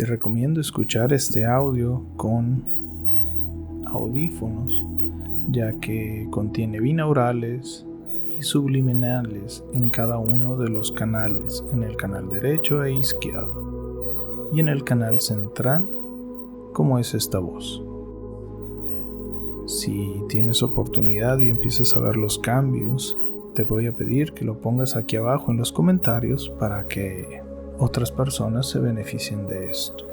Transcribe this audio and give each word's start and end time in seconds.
Te 0.00 0.06
recomiendo 0.06 0.62
escuchar 0.62 1.12
este 1.12 1.44
audio 1.44 2.02
con 2.16 2.64
audífonos, 3.84 4.82
ya 5.50 5.74
que 5.74 6.26
contiene 6.30 6.80
binaurales 6.80 7.84
y 8.30 8.40
subliminales 8.40 9.62
en 9.74 9.90
cada 9.90 10.16
uno 10.16 10.56
de 10.56 10.70
los 10.70 10.90
canales, 10.90 11.62
en 11.74 11.82
el 11.82 11.98
canal 11.98 12.30
derecho 12.30 12.82
e 12.82 12.94
izquierdo, 12.94 14.48
y 14.54 14.60
en 14.60 14.68
el 14.68 14.84
canal 14.84 15.20
central, 15.20 15.86
como 16.72 16.98
es 16.98 17.12
esta 17.12 17.38
voz. 17.38 17.82
Si 19.66 20.14
tienes 20.30 20.62
oportunidad 20.62 21.38
y 21.40 21.50
empiezas 21.50 21.94
a 21.94 22.00
ver 22.00 22.16
los 22.16 22.38
cambios, 22.38 23.18
te 23.54 23.64
voy 23.64 23.86
a 23.86 23.92
pedir 23.92 24.32
que 24.32 24.46
lo 24.46 24.62
pongas 24.62 24.96
aquí 24.96 25.16
abajo 25.16 25.50
en 25.50 25.58
los 25.58 25.72
comentarios 25.72 26.48
para 26.58 26.86
que 26.86 27.49
otras 27.80 28.12
personas 28.12 28.68
se 28.68 28.78
beneficien 28.78 29.48
de 29.48 29.70
esto. 29.70 30.06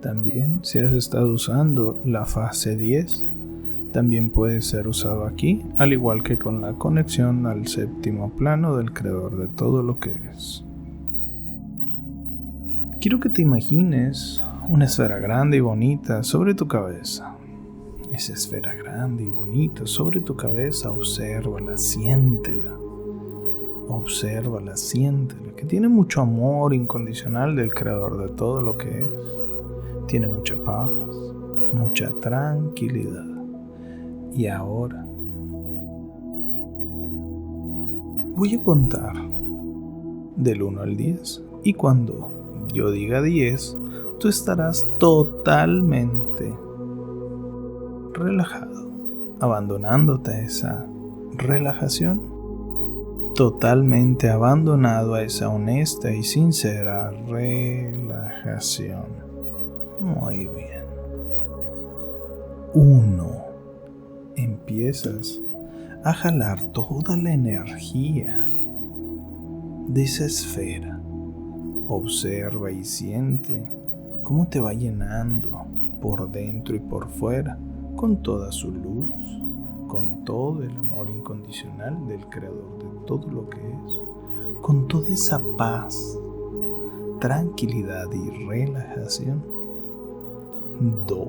También 0.00 0.60
si 0.62 0.78
has 0.78 0.92
estado 0.94 1.32
usando 1.32 2.00
la 2.04 2.24
fase 2.24 2.76
10, 2.76 3.26
también 3.92 4.30
puede 4.30 4.62
ser 4.62 4.88
usado 4.88 5.26
aquí, 5.26 5.62
al 5.78 5.92
igual 5.92 6.22
que 6.22 6.38
con 6.38 6.62
la 6.62 6.72
conexión 6.72 7.46
al 7.46 7.68
séptimo 7.68 8.30
plano 8.30 8.76
del 8.76 8.92
creador 8.92 9.36
de 9.36 9.48
todo 9.48 9.82
lo 9.82 10.00
que 10.00 10.14
es. 10.32 10.64
Quiero 13.00 13.20
que 13.20 13.28
te 13.28 13.42
imagines 13.42 14.42
una 14.68 14.86
esfera 14.86 15.18
grande 15.18 15.58
y 15.58 15.60
bonita 15.60 16.22
sobre 16.22 16.54
tu 16.54 16.66
cabeza. 16.66 17.34
Esa 18.10 18.32
esfera 18.32 18.74
grande 18.74 19.24
y 19.24 19.30
bonita 19.30 19.86
sobre 19.86 20.20
tu 20.20 20.36
cabeza, 20.36 20.90
obsérvala, 20.90 21.76
siéntela 21.76 22.83
obsérvala, 23.88 24.76
siéntela, 24.76 25.52
que 25.56 25.64
tiene 25.64 25.88
mucho 25.88 26.20
amor 26.20 26.74
incondicional 26.74 27.56
del 27.56 27.72
creador 27.72 28.18
de 28.18 28.28
todo 28.34 28.60
lo 28.60 28.76
que 28.76 29.02
es. 29.02 29.10
Tiene 30.06 30.28
mucha 30.28 30.56
paz, 30.62 30.90
mucha 31.72 32.10
tranquilidad. 32.20 33.24
Y 34.34 34.46
ahora 34.46 35.04
voy 38.36 38.54
a 38.54 38.62
contar 38.62 39.14
del 40.36 40.62
1 40.62 40.80
al 40.80 40.96
10 40.96 41.42
y 41.62 41.74
cuando 41.74 42.66
yo 42.72 42.90
diga 42.90 43.22
10, 43.22 43.76
tú 44.18 44.28
estarás 44.28 44.88
totalmente 44.98 46.52
relajado, 48.12 48.88
abandonándote 49.40 50.32
a 50.32 50.40
esa 50.40 50.86
relajación 51.36 52.33
totalmente 53.34 54.30
abandonado 54.30 55.14
a 55.14 55.22
esa 55.22 55.48
honesta 55.48 56.12
y 56.12 56.22
sincera 56.22 57.10
relajación. 57.10 59.06
Muy 60.00 60.46
bien. 60.48 60.84
Uno. 62.74 63.44
Empiezas 64.36 65.40
a 66.02 66.12
jalar 66.12 66.62
toda 66.72 67.16
la 67.16 67.32
energía 67.32 68.48
de 69.88 70.02
esa 70.02 70.26
esfera. 70.26 71.00
Observa 71.86 72.70
y 72.70 72.84
siente 72.84 73.70
cómo 74.22 74.48
te 74.48 74.60
va 74.60 74.72
llenando 74.72 75.66
por 76.00 76.30
dentro 76.30 76.74
y 76.74 76.80
por 76.80 77.08
fuera 77.08 77.58
con 77.96 78.22
toda 78.22 78.50
su 78.50 78.70
luz, 78.70 79.40
con 79.94 80.24
todo 80.24 80.60
el 80.64 80.76
amor 80.76 81.08
incondicional 81.08 82.08
del 82.08 82.26
Creador 82.28 82.78
de 82.80 83.06
todo 83.06 83.30
lo 83.30 83.48
que 83.48 83.58
es, 83.58 84.60
con 84.60 84.88
toda 84.88 85.14
esa 85.14 85.40
paz, 85.56 86.18
tranquilidad 87.20 88.10
y 88.10 88.44
relajación. 88.44 89.40
Dos. 91.06 91.28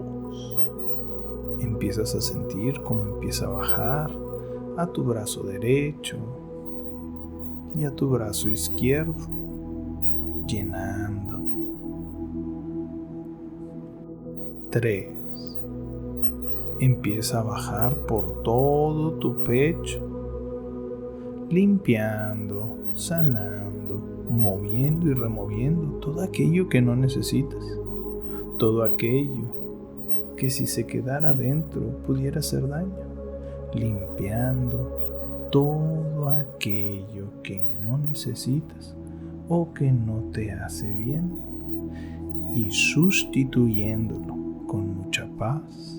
Empiezas 1.59 2.15
a 2.15 2.21
sentir 2.21 2.81
cómo 2.81 3.03
empieza 3.03 3.45
a 3.45 3.49
bajar 3.49 4.09
a 4.77 4.87
tu 4.87 5.03
brazo 5.03 5.43
derecho 5.43 6.17
y 7.77 7.83
a 7.83 7.95
tu 7.95 8.09
brazo 8.09 8.49
izquierdo, 8.49 9.13
llenándote. 10.47 11.55
Tres 14.71 15.14
empieza 16.79 17.39
a 17.39 17.43
bajar 17.43 17.95
por 18.05 18.43
todo 18.43 19.13
tu 19.13 19.43
pecho, 19.43 20.01
limpiando, 21.49 22.77
sanando, 22.93 24.01
moviendo 24.29 25.07
y 25.07 25.13
removiendo 25.13 25.99
todo 25.99 26.21
aquello 26.21 26.67
que 26.69 26.81
no 26.81 26.95
necesitas, 26.95 27.63
todo 28.57 28.83
aquello 28.83 29.65
que 30.35 30.49
si 30.49 30.67
se 30.67 30.85
quedara 30.85 31.33
dentro 31.33 31.81
pudiera 32.05 32.39
hacer 32.39 32.67
daño, 32.67 32.93
limpiando 33.73 35.49
todo 35.51 36.29
aquello 36.29 37.41
que 37.43 37.63
no 37.85 37.97
necesitas 37.97 38.95
o 39.47 39.73
que 39.73 39.91
no 39.91 40.23
te 40.33 40.51
hace 40.51 40.91
bien 40.91 41.31
y 42.53 42.71
sustituyéndolo 42.71 44.35
con 44.67 44.95
mucha 44.95 45.27
paz 45.37 45.94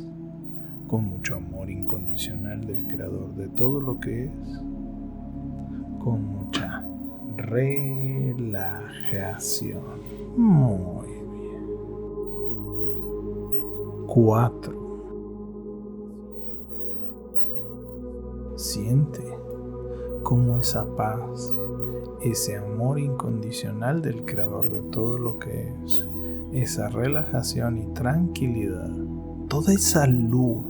con 0.87 1.05
mucho 1.05 1.37
amor 1.37 1.71
incondicional 1.71 2.67
del 2.67 2.87
creador 2.87 3.35
de 3.35 3.49
todo 3.49 3.81
lo 3.81 3.99
que 3.99 4.25
es, 4.27 4.31
con 6.03 6.23
mucha 6.25 6.85
relajación. 7.37 8.47
Muy 10.37 11.07
bien. 11.07 11.27
Cuatro. 14.07 14.87
Siente 18.57 19.23
cómo 20.23 20.59
esa 20.59 20.87
paz, 20.97 21.55
ese 22.23 22.57
amor 22.57 22.99
incondicional 22.99 24.01
del 24.03 24.25
creador 24.25 24.71
de 24.71 24.81
todo 24.91 25.19
lo 25.19 25.39
que 25.39 25.73
es, 25.85 26.07
esa 26.53 26.89
relajación 26.89 27.79
y 27.79 27.87
tranquilidad, 27.95 28.91
toda 29.49 29.73
esa 29.73 30.07
luz 30.07 30.65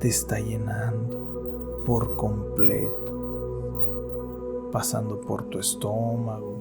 te 0.00 0.08
está 0.08 0.38
llenando 0.38 1.82
por 1.84 2.16
completo, 2.16 3.12
pasando 4.70 5.20
por 5.20 5.44
tu 5.44 5.58
estómago, 5.58 6.54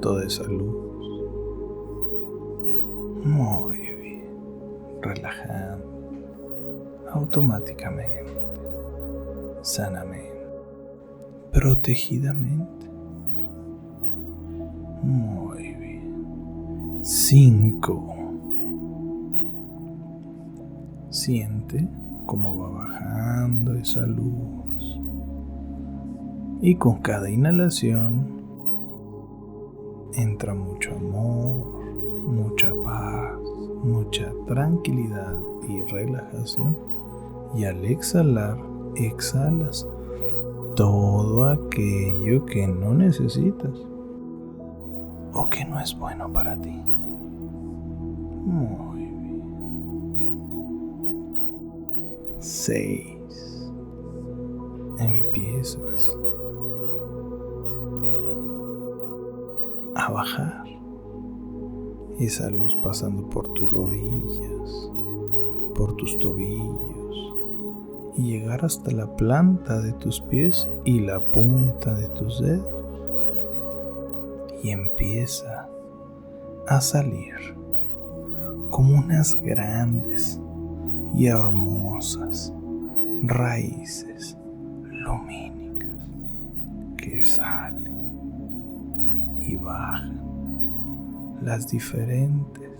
toda 0.00 0.24
esa 0.24 0.44
luz. 0.44 1.08
Muy 3.24 3.78
bien, 3.78 4.24
relajando. 5.00 5.90
Automáticamente, 7.12 8.32
sanamente, 9.62 10.46
protegidamente. 11.52 12.88
Muy 15.02 15.39
bien. 17.10 17.60
Cinco. 17.60 18.14
Siente 21.10 21.88
cómo 22.26 22.56
va 22.58 22.70
bajando 22.70 23.74
esa 23.74 24.06
luz. 24.06 25.00
Y 26.62 26.76
con 26.76 26.98
cada 26.98 27.28
inhalación 27.30 28.26
entra 30.14 30.54
mucho 30.54 30.94
amor, 30.94 31.84
mucha 32.26 32.70
paz, 32.84 33.38
mucha 33.82 34.30
tranquilidad 34.46 35.34
y 35.68 35.82
relajación. 35.90 36.76
Y 37.56 37.64
al 37.64 37.84
exhalar, 37.84 38.56
exhalas 38.94 39.86
todo 40.76 41.46
aquello 41.46 42.46
que 42.46 42.68
no 42.68 42.94
necesitas 42.94 43.72
o 45.32 45.48
que 45.48 45.64
no 45.64 45.80
es 45.80 45.98
bueno 45.98 46.32
para 46.32 46.56
ti. 46.56 46.89
6. 52.40 53.70
Empiezas 54.98 56.16
a 59.94 60.10
bajar 60.10 60.64
esa 62.18 62.48
luz 62.50 62.76
pasando 62.82 63.28
por 63.28 63.52
tus 63.54 63.70
rodillas, 63.70 64.90
por 65.74 65.96
tus 65.96 66.18
tobillos 66.18 67.34
y 68.16 68.30
llegar 68.32 68.64
hasta 68.64 68.90
la 68.90 69.16
planta 69.16 69.80
de 69.80 69.92
tus 69.92 70.20
pies 70.22 70.68
y 70.84 71.00
la 71.00 71.20
punta 71.20 71.94
de 71.94 72.08
tus 72.08 72.40
dedos. 72.40 72.84
Y 74.62 74.70
empieza 74.70 75.68
a 76.66 76.80
salir 76.80 77.59
como 78.70 78.98
unas 78.98 79.36
grandes 79.36 80.40
y 81.14 81.26
hermosas 81.26 82.52
raíces 83.22 84.36
lumínicas 84.84 85.90
que 86.96 87.22
salen 87.22 87.92
y 89.40 89.56
bajan 89.56 90.20
las 91.42 91.68
diferentes 91.68 92.70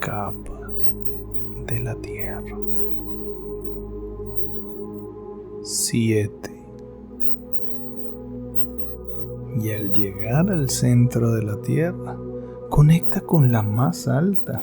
capas 0.00 0.92
de 1.66 1.80
la 1.80 1.94
tierra. 1.96 2.56
7. 5.62 6.50
Y 9.60 9.70
al 9.70 9.92
llegar 9.94 10.50
al 10.50 10.68
centro 10.70 11.32
de 11.32 11.42
la 11.42 11.60
tierra, 11.62 12.16
conecta 12.70 13.20
con 13.20 13.52
la 13.52 13.62
más 13.62 14.08
alta 14.08 14.60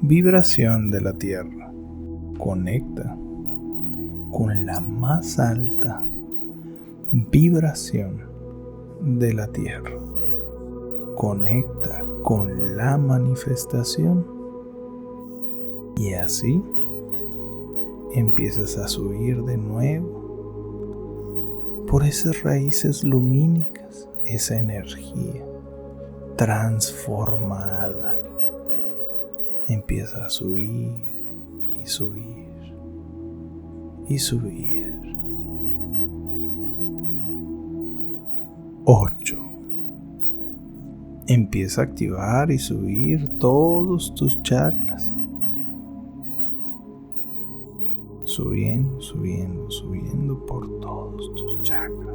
vibración 0.00 0.90
de 0.90 1.00
la 1.00 1.12
tierra. 1.12 1.70
Conecta 2.38 3.16
con 4.30 4.66
la 4.66 4.80
más 4.80 5.38
alta 5.38 6.02
vibración 7.12 8.22
de 9.00 9.34
la 9.34 9.46
tierra. 9.48 9.92
Conecta 11.16 12.02
con 12.22 12.76
la 12.76 12.96
manifestación 12.96 14.26
y 15.96 16.14
así 16.14 16.62
empiezas 18.14 18.78
a 18.78 18.88
subir 18.88 19.42
de 19.44 19.58
nuevo 19.58 20.18
por 21.90 22.04
esas 22.04 22.42
raíces 22.42 23.02
lumínicas, 23.04 24.08
esa 24.24 24.58
energía 24.58 25.44
transformada. 26.38 28.16
Empieza 29.66 30.24
a 30.24 30.30
subir 30.30 30.94
y 31.74 31.86
subir 31.86 32.48
y 34.08 34.18
subir. 34.18 34.94
8. 38.84 39.36
Empieza 41.26 41.82
a 41.82 41.84
activar 41.84 42.50
y 42.50 42.58
subir 42.58 43.28
todos 43.38 44.14
tus 44.14 44.42
chakras 44.42 45.12
subiendo, 48.28 49.00
subiendo, 49.00 49.70
subiendo 49.70 50.46
por 50.46 50.68
todos 50.80 51.34
tus 51.34 51.62
chakras. 51.62 52.14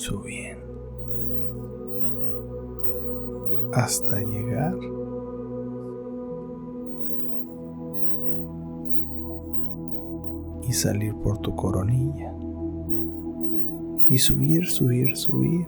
Subiendo. 0.00 0.64
Hasta 3.74 4.18
llegar 4.20 4.74
y 10.66 10.72
salir 10.72 11.14
por 11.16 11.36
tu 11.38 11.54
coronilla. 11.54 12.32
Y 14.08 14.16
subir, 14.16 14.64
subir, 14.66 15.14
subir. 15.18 15.66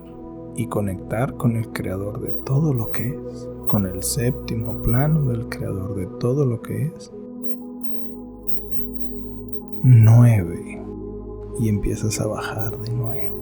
Y 0.57 0.67
conectar 0.67 1.35
con 1.35 1.57
el 1.57 1.69
creador 1.69 2.21
de 2.23 2.33
todo 2.47 2.73
lo 2.73 2.91
que 2.91 3.09
es 3.09 3.49
con 3.69 3.87
el 3.87 4.03
séptimo 4.03 4.81
plano 4.83 5.25
del 5.25 5.51
creador 5.51 5.95
de 5.95 6.07
todo 6.19 6.47
lo 6.47 6.63
que 6.63 6.87
es. 6.87 7.13
9. 9.83 10.83
Y 11.61 11.69
empiezas 11.69 12.19
a 12.21 12.27
bajar 12.27 12.79
de 12.79 12.93
nuevo. 12.93 13.42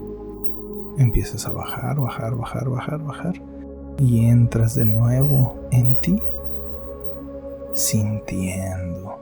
Empiezas 0.99 1.47
a 1.47 1.53
bajar, 1.53 2.01
bajar, 2.01 2.35
bajar, 2.35 2.69
bajar, 2.69 3.03
bajar. 3.03 3.43
Y 3.99 4.27
entras 4.27 4.75
de 4.75 4.85
nuevo 4.85 5.57
en 5.71 5.95
ti, 6.01 6.17
sintiendo 7.75 9.19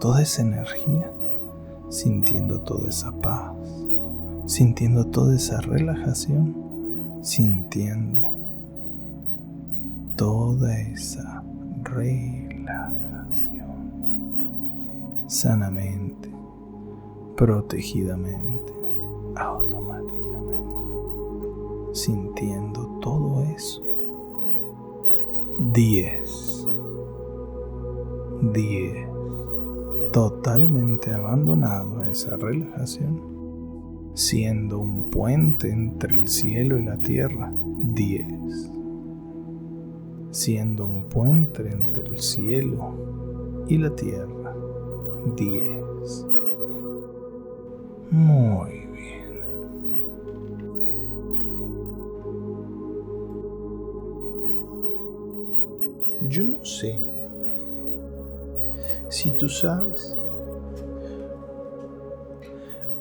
toda 0.00 0.22
esa 0.22 0.42
energía, 0.42 1.10
sintiendo 1.88 2.60
toda 2.60 2.88
esa 2.88 3.10
paz, 3.12 3.52
sintiendo 4.46 5.06
toda 5.06 5.34
esa 5.34 5.60
relajación, 5.60 6.54
sintiendo 7.22 8.30
toda 10.16 10.78
esa 10.78 11.42
relajación 11.82 12.44
sanamente, 15.26 16.30
protegidamente, 17.36 18.72
automáticamente, 19.36 20.33
sintiendo 21.94 22.98
todo 23.00 23.42
eso. 23.44 23.82
10. 25.72 26.68
10. 28.52 29.08
Totalmente 30.12 31.10
abandonado 31.10 32.00
a 32.00 32.08
esa 32.08 32.36
relajación, 32.36 33.20
siendo 34.12 34.78
un 34.78 35.10
puente 35.10 35.70
entre 35.70 36.14
el 36.14 36.28
cielo 36.28 36.78
y 36.78 36.84
la 36.84 36.98
tierra. 36.98 37.50
10 37.94 38.74
siendo 40.34 40.84
un 40.84 41.04
puente 41.04 41.62
entre 41.70 42.08
el 42.08 42.18
cielo 42.18 43.64
y 43.68 43.78
la 43.78 43.94
tierra. 43.94 44.52
10. 45.36 46.26
Muy 48.10 48.83
Sé 56.64 56.98
si 59.10 59.30
tú 59.32 59.48
sabes 59.48 60.16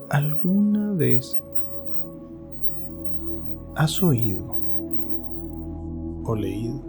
alguna 0.09 0.91
vez 0.91 1.39
has 3.75 4.03
oído 4.03 4.55
o 6.25 6.35
leído 6.35 6.79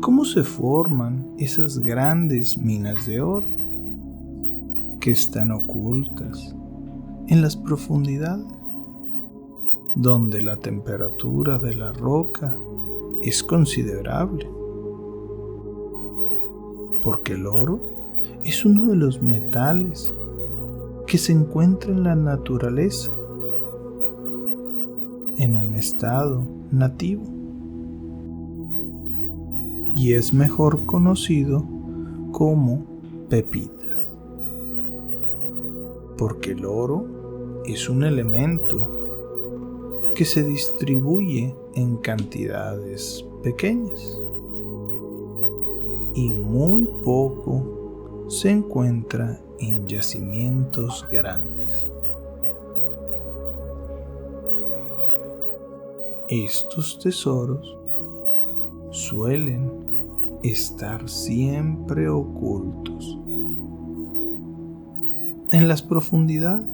cómo 0.00 0.24
se 0.24 0.42
forman 0.42 1.34
esas 1.38 1.80
grandes 1.80 2.56
minas 2.56 3.06
de 3.06 3.20
oro 3.20 3.48
que 5.00 5.10
están 5.10 5.50
ocultas 5.50 6.54
en 7.28 7.42
las 7.42 7.56
profundidades, 7.56 8.46
donde 9.96 10.40
la 10.40 10.56
temperatura 10.56 11.58
de 11.58 11.74
la 11.74 11.92
roca 11.92 12.56
es 13.22 13.42
considerable, 13.42 14.48
porque 17.06 17.34
el 17.34 17.46
oro 17.46 17.78
es 18.42 18.64
uno 18.64 18.86
de 18.86 18.96
los 18.96 19.22
metales 19.22 20.12
que 21.06 21.18
se 21.18 21.30
encuentra 21.30 21.92
en 21.92 22.02
la 22.02 22.16
naturaleza 22.16 23.12
en 25.36 25.54
un 25.54 25.76
estado 25.76 26.42
nativo 26.72 27.22
y 29.94 30.14
es 30.14 30.34
mejor 30.34 30.84
conocido 30.84 31.62
como 32.32 32.82
pepitas. 33.30 34.10
Porque 36.18 36.50
el 36.50 36.64
oro 36.64 37.62
es 37.66 37.88
un 37.88 38.02
elemento 38.02 40.10
que 40.12 40.24
se 40.24 40.42
distribuye 40.42 41.54
en 41.76 41.98
cantidades 41.98 43.24
pequeñas 43.44 44.20
y 46.16 46.32
muy 46.32 46.86
poco 47.04 48.24
se 48.28 48.50
encuentra 48.50 49.38
en 49.60 49.86
yacimientos 49.86 51.06
grandes. 51.12 51.86
Estos 56.28 56.98
tesoros 56.98 57.76
suelen 58.90 59.70
estar 60.42 61.06
siempre 61.08 62.08
ocultos 62.08 63.18
en 65.52 65.68
las 65.68 65.82
profundidades, 65.82 66.68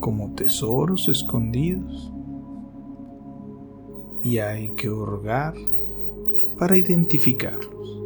como 0.00 0.34
tesoros 0.34 1.08
escondidos, 1.08 2.12
y 4.22 4.38
hay 4.38 4.70
que 4.70 4.90
hurgar 4.90 5.54
para 6.58 6.76
identificarlos, 6.76 8.00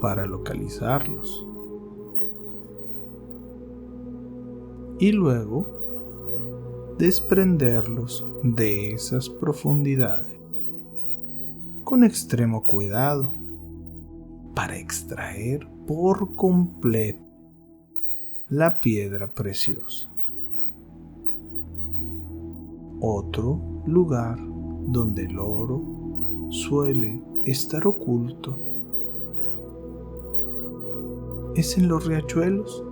para 0.00 0.26
localizarlos. 0.26 1.46
Y 4.98 5.12
luego 5.12 5.66
desprenderlos 6.98 8.26
de 8.42 8.92
esas 8.92 9.28
profundidades 9.28 10.38
con 11.84 12.04
extremo 12.04 12.64
cuidado 12.64 13.32
para 14.54 14.76
extraer 14.76 15.66
por 15.86 16.34
completo 16.34 17.22
la 18.48 18.80
piedra 18.80 19.28
preciosa. 19.28 20.10
Otro 23.00 23.60
lugar 23.86 24.38
donde 24.88 25.26
el 25.26 25.38
oro 25.38 25.80
suele 26.50 27.22
estar 27.50 27.86
oculto 27.86 28.56
es 31.56 31.76
en 31.76 31.88
los 31.88 32.06
riachuelos, 32.06 32.84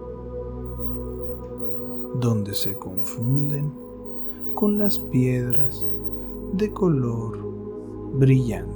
donde 2.20 2.54
se 2.54 2.74
confunden 2.74 3.72
con 4.54 4.78
las 4.78 4.98
piedras 4.98 5.88
de 6.54 6.72
color 6.72 7.38
brillante 8.14 8.74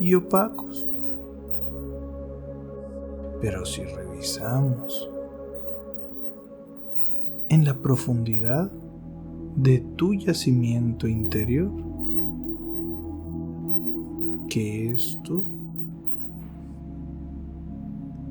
y 0.00 0.14
opacos. 0.14 0.86
Pero 3.40 3.66
si 3.66 3.82
revisamos 3.82 5.10
en 7.48 7.64
la 7.64 7.74
profundidad 7.74 8.70
de 9.56 9.80
tu 9.96 10.14
yacimiento 10.14 11.08
interior, 11.08 11.70
que 14.48 14.92
esto 14.92 15.42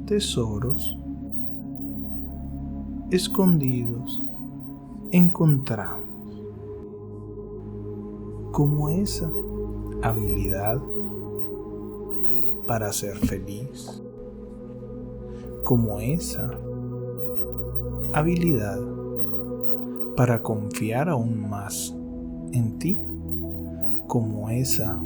tesoros 0.05 0.97
escondidos 3.11 4.23
encontramos 5.11 6.07
como 8.51 8.89
esa 8.89 9.29
habilidad 10.01 10.81
para 12.65 12.91
ser 12.91 13.15
feliz, 13.17 14.01
como 15.63 15.99
esa 15.99 16.51
habilidad 18.13 18.79
para 20.15 20.41
confiar 20.41 21.09
aún 21.09 21.47
más 21.49 21.93
en 22.51 22.79
ti, 22.79 22.97
como 24.07 24.49
esa 24.49 24.99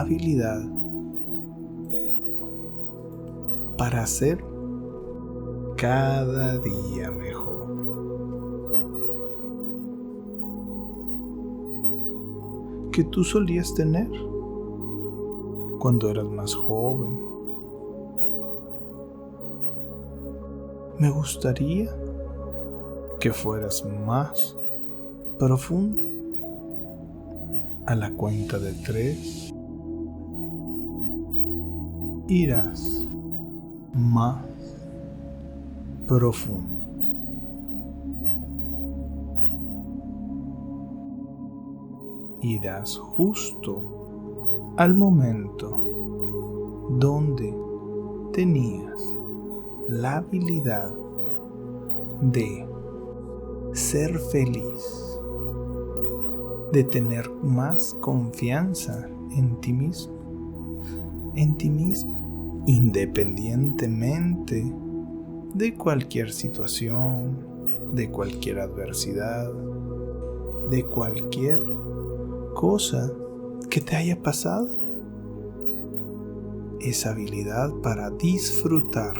habilidad 0.00 0.62
para 3.76 4.06
ser 4.06 4.42
cada 5.76 6.58
día 6.58 7.10
mejor. 7.10 7.46
que 12.96 13.04
tú 13.04 13.22
solías 13.24 13.74
tener 13.74 14.08
cuando 15.78 16.08
eras 16.08 16.24
más 16.24 16.54
joven. 16.54 17.20
Me 20.98 21.10
gustaría 21.10 21.94
que 23.20 23.34
fueras 23.34 23.84
más 24.06 24.56
profundo. 25.38 26.08
A 27.84 27.94
la 27.94 28.10
cuenta 28.12 28.58
de 28.58 28.72
tres, 28.72 29.52
irás 32.28 33.06
más 33.94 34.44
profundo. 36.08 36.74
Irás 42.42 42.96
justo 42.96 44.74
al 44.76 44.94
momento 44.94 45.80
donde 46.98 47.54
tenías 48.32 49.16
la 49.88 50.16
habilidad 50.18 50.92
de 52.20 52.66
ser 53.72 54.18
feliz, 54.18 55.18
de 56.72 56.84
tener 56.84 57.30
más 57.42 57.94
confianza 58.00 59.08
en 59.36 59.60
ti 59.60 59.72
mismo, 59.72 60.15
en 61.36 61.56
ti 61.56 61.70
misma, 61.70 62.18
independientemente 62.66 64.64
de 65.54 65.74
cualquier 65.74 66.32
situación, 66.32 67.36
de 67.94 68.10
cualquier 68.10 68.58
adversidad, 68.58 69.50
de 70.70 70.84
cualquier 70.84 71.60
cosa 72.54 73.10
que 73.70 73.80
te 73.80 73.96
haya 73.96 74.20
pasado. 74.22 74.68
Esa 76.80 77.10
habilidad 77.10 77.70
para 77.82 78.10
disfrutar 78.10 79.16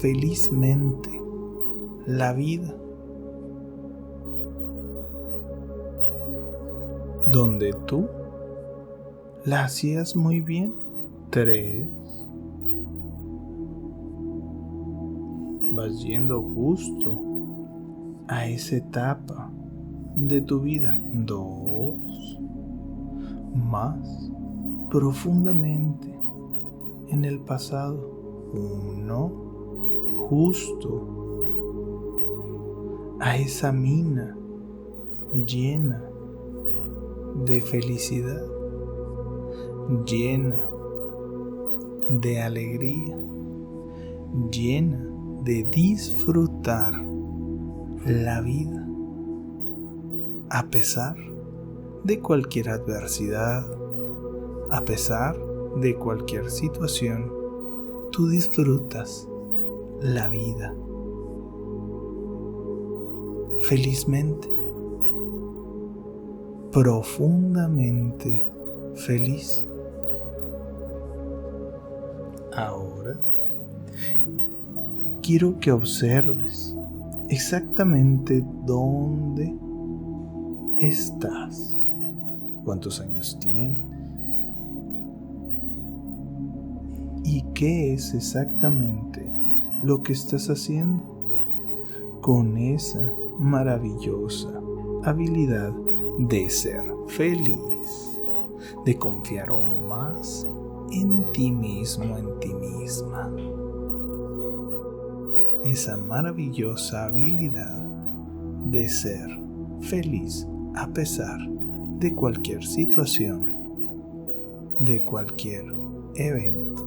felizmente 0.00 1.20
la 2.06 2.32
vida. 2.32 2.74
Donde 7.26 7.72
tú 7.86 8.08
la 9.44 9.64
hacías 9.64 10.16
muy 10.16 10.40
bien. 10.40 10.89
Tres. 11.30 11.86
Vas 15.70 16.02
yendo 16.02 16.42
justo 16.42 17.20
a 18.26 18.48
esa 18.48 18.78
etapa 18.78 19.48
de 20.16 20.40
tu 20.40 20.58
vida. 20.58 21.00
Dos. 21.12 22.38
Más 23.54 24.30
profundamente 24.90 26.12
en 27.10 27.24
el 27.24 27.38
pasado. 27.38 28.10
Uno 28.52 29.30
justo 30.28 31.20
a 33.20 33.36
esa 33.36 33.70
mina 33.70 34.36
llena 35.46 36.02
de 37.46 37.60
felicidad, 37.60 38.42
llena 40.04 40.69
de 42.10 42.42
alegría, 42.42 43.16
llena 44.50 45.06
de 45.44 45.64
disfrutar 45.70 46.92
la 48.04 48.40
vida 48.40 48.86
a 50.50 50.64
pesar 50.68 51.16
de 52.04 52.18
cualquier 52.18 52.70
adversidad, 52.70 53.64
a 54.70 54.84
pesar 54.84 55.36
de 55.80 55.94
cualquier 55.94 56.50
situación, 56.50 57.32
tú 58.10 58.28
disfrutas 58.28 59.28
la 60.00 60.28
vida. 60.28 60.74
Felizmente, 63.60 64.50
profundamente 66.72 68.42
feliz. 68.96 69.69
Ahora, 72.56 73.16
quiero 75.22 75.58
que 75.60 75.70
observes 75.70 76.74
exactamente 77.28 78.44
dónde 78.66 79.54
estás, 80.80 81.76
cuántos 82.64 83.00
años 83.00 83.38
tienes 83.40 83.78
y 87.24 87.42
qué 87.54 87.94
es 87.94 88.14
exactamente 88.14 89.24
lo 89.82 90.02
que 90.02 90.12
estás 90.12 90.50
haciendo 90.50 91.02
con 92.20 92.56
esa 92.56 93.12
maravillosa 93.38 94.48
habilidad 95.04 95.72
de 96.18 96.50
ser 96.50 96.82
feliz, 97.06 98.20
de 98.84 98.96
confiar 98.96 99.50
aún 99.50 99.88
más 99.88 100.46
en 100.90 101.30
ti 101.32 101.50
mismo, 101.50 102.16
en 102.16 102.40
ti 102.40 102.52
misma. 102.54 103.30
Esa 105.64 105.96
maravillosa 105.96 107.06
habilidad 107.06 107.82
de 108.66 108.88
ser 108.88 109.28
feliz 109.80 110.46
a 110.74 110.88
pesar 110.88 111.38
de 111.98 112.14
cualquier 112.14 112.64
situación, 112.64 113.54
de 114.80 115.02
cualquier 115.02 115.64
evento. 116.14 116.86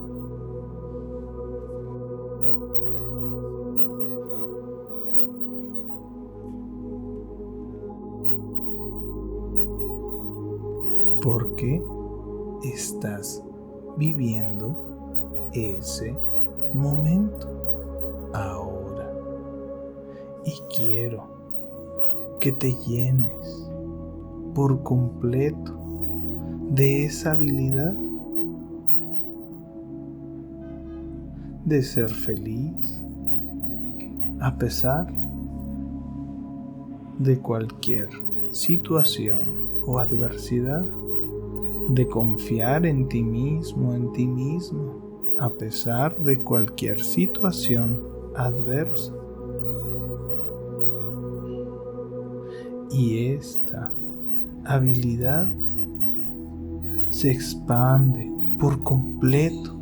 ¿Por 11.22 11.56
qué 11.56 11.82
estás 12.64 13.42
viviendo 13.98 15.50
ese 15.54 16.16
momento 16.74 17.48
ahora. 18.34 19.12
Y 20.46 20.54
quiero 20.76 21.24
que 22.40 22.52
te 22.52 22.76
llenes 22.76 23.70
por 24.54 24.84
completo 24.84 25.74
de 26.72 27.06
esa 27.06 27.32
habilidad 27.32 27.96
de 31.66 31.82
ser 31.82 32.10
feliz 32.10 33.02
a 34.42 34.58
pesar 34.58 35.08
de 37.20 37.40
cualquier 37.40 38.10
situación 38.52 39.40
o 39.86 40.00
adversidad 40.00 40.86
de 41.94 42.08
confiar 42.08 42.86
en 42.86 43.08
ti 43.08 43.24
mismo, 43.24 43.94
en 43.94 44.12
ti 44.14 44.26
mismo, 44.28 45.36
a 45.40 45.50
pesar 45.50 46.18
de 46.18 46.42
cualquier 46.42 47.04
situación 47.04 48.00
adversa. 48.36 49.14
Y 52.92 53.28
esta 53.30 53.92
habilidad 54.66 55.50
se 57.10 57.32
expande 57.32 58.32
por 58.60 58.84
completo 58.84 59.74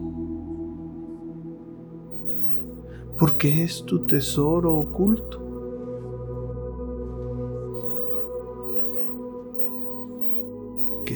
porque 3.22 3.64
es 3.64 3.86
tu 3.86 4.08
tesoro 4.08 4.76
oculto. 4.76 5.51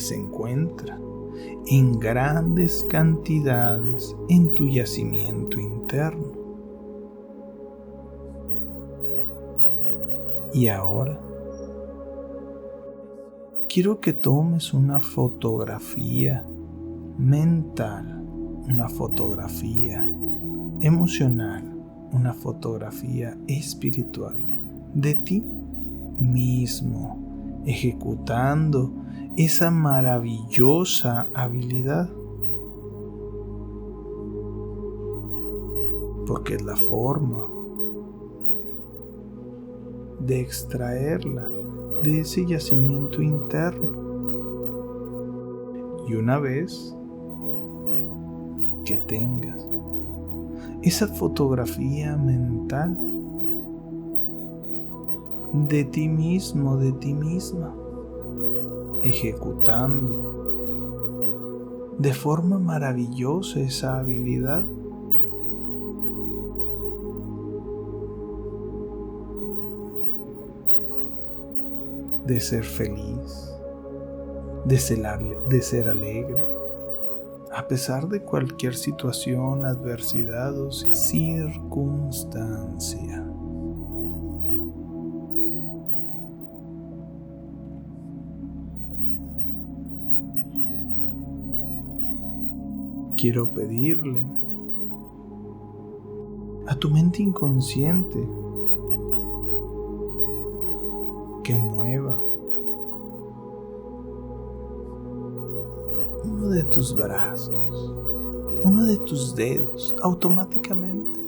Se 0.05 0.15
encuentra 0.15 1.00
en 1.67 2.00
grandes 2.00 2.83
cantidades 2.83 4.15
en 4.29 4.53
tu 4.53 4.67
yacimiento 4.67 5.59
interno. 5.59 6.31
Y 10.53 10.67
ahora 10.67 11.19
quiero 13.67 14.00
que 14.00 14.13
tomes 14.13 14.74
una 14.74 15.00
fotografía 15.00 16.45
mental, 17.17 18.24
una 18.69 18.88
fotografía 18.88 20.07
emocional, 20.81 21.63
una 22.13 22.33
fotografía 22.33 23.35
espiritual 23.47 24.38
de 24.93 25.15
ti 25.15 25.43
mismo, 26.19 27.17
ejecutando 27.65 28.91
esa 29.36 29.72
maravillosa 29.72 31.27
habilidad. 31.34 32.10
Porque 36.27 36.55
es 36.55 36.63
la 36.63 36.75
forma 36.75 37.45
de 40.19 40.39
extraerla 40.39 41.50
de 42.03 42.22
ese 42.22 42.45
yacimiento 42.45 43.22
interno. 43.22 44.05
Y 46.07 46.15
una 46.15 46.39
vez 46.39 46.95
que 48.86 48.98
tengas 48.98 49.67
esa 50.81 51.07
fotografía 51.07 52.15
mental 52.15 52.98
de 55.67 55.84
ti 55.86 56.07
mismo, 56.07 56.77
de 56.77 56.91
ti 56.91 57.13
misma, 57.13 57.74
ejecutando 59.05 60.33
de 61.97 62.13
forma 62.13 62.59
maravillosa 62.59 63.62
esa 63.62 63.97
habilidad. 64.00 64.65
de 72.25 72.39
ser 72.39 72.63
feliz, 72.63 73.53
de 74.65 74.79
ser, 74.79 75.05
alegre, 75.88 76.41
a 77.51 77.68
pesar 77.68 78.09
de 78.09 78.22
cualquier 78.22 78.75
situación, 78.75 79.63
adversidad 79.63 80.59
o 80.59 80.72
circunstancia. 80.72 83.24
Quiero 93.25 93.51
pedirle. 93.51 94.24
A 96.68 96.75
tu 96.75 96.92
mente 96.92 97.24
inconsciente. 97.24 98.20
Que 101.44 101.55
mueva. 101.57 102.22
Uno 106.24 106.50
de 106.50 106.64
tus 106.66 106.96
brazos, 106.96 107.96
uno 108.64 108.85
de 108.85 108.98
tus 108.98 109.33
dedos 109.33 109.96
automáticamente. 110.03 111.20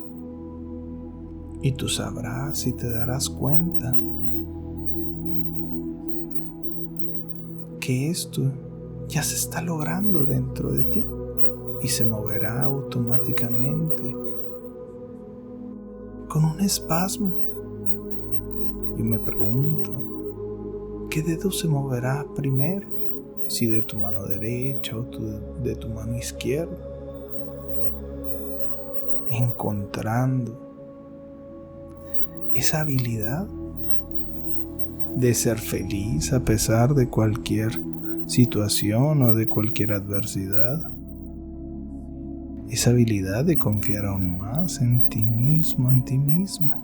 Y 1.64 1.72
tú 1.72 1.90
sabrás 1.90 2.68
y 2.68 2.74
te 2.74 2.88
darás 2.92 3.28
cuenta. 3.28 3.98
Que 7.80 8.12
esto 8.12 8.44
ya 9.08 9.24
se 9.24 9.34
está 9.34 9.64
logrando 9.64 10.26
dentro 10.26 10.72
de 10.72 10.84
ti 10.84 11.04
y 11.82 11.88
se 11.90 12.06
moverá 12.06 12.63
automáticamente 12.63 14.16
con 16.28 16.46
un 16.46 16.60
espasmo. 16.62 17.32
Yo 18.98 19.04
me 19.04 19.20
pregunto, 19.20 21.08
¿qué 21.10 21.22
dedo 21.22 21.52
se 21.52 21.68
moverá 21.68 22.26
primero? 22.36 22.88
Si 23.48 23.68
de 23.68 23.82
tu 23.82 23.98
mano 23.98 24.26
derecha 24.26 24.98
o 24.98 25.04
de 25.63 25.76
tu 25.76 25.88
mano 25.90 26.18
izquierda. 26.18 26.78
Encontrando 29.30 30.58
esa 32.54 32.82
habilidad 32.82 33.46
de 35.16 35.34
ser 35.34 35.60
feliz 35.60 36.34
a 36.34 36.42
pesar 36.42 36.94
de 36.94 37.08
cualquier 37.08 37.72
situación 38.26 39.22
o 39.22 39.34
de 39.34 39.48
cualquier 39.48 39.94
adversidad 39.94 40.97
esa 42.70 42.90
habilidad 42.90 43.46
de 43.46 43.58
confiar 43.58 44.06
aún 44.06 44.38
más 44.38 44.82
en 44.82 45.08
ti 45.10 45.26
mismo, 45.26 45.92
en 45.92 46.04
ti 46.04 46.18
misma. 46.18 46.84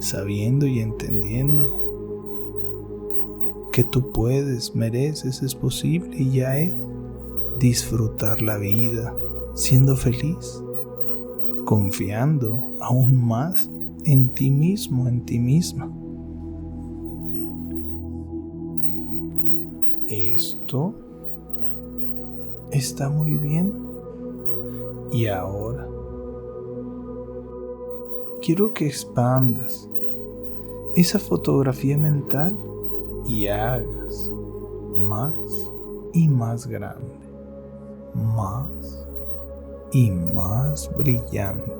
Sabiendo 0.00 0.66
y 0.66 0.80
entendiendo 0.80 1.84
que 3.72 3.84
tú 3.84 4.12
puedes, 4.12 4.74
mereces, 4.76 5.42
es 5.42 5.54
posible 5.54 6.16
y 6.16 6.30
ya 6.30 6.58
es 6.58 6.76
disfrutar 7.58 8.42
la 8.42 8.58
vida 8.58 9.14
siendo 9.54 9.96
feliz, 9.96 10.62
confiando 11.64 12.76
aún 12.80 13.16
más 13.26 13.70
en 14.04 14.34
ti 14.34 14.50
mismo, 14.50 15.08
en 15.08 15.24
ti 15.24 15.38
misma. 15.38 15.90
Esto 20.08 20.94
está 22.70 23.08
muy 23.08 23.36
bien. 23.36 23.72
Y 25.12 25.26
ahora 25.26 25.86
quiero 28.42 28.72
que 28.72 28.86
expandas 28.86 29.88
esa 30.96 31.18
fotografía 31.18 31.96
mental 31.96 32.56
y 33.26 33.46
hagas 33.46 34.30
más 34.98 35.34
y 36.12 36.28
más 36.28 36.66
grande, 36.66 37.14
más 38.14 39.06
y 39.92 40.10
más 40.10 40.90
brillante. 40.96 41.72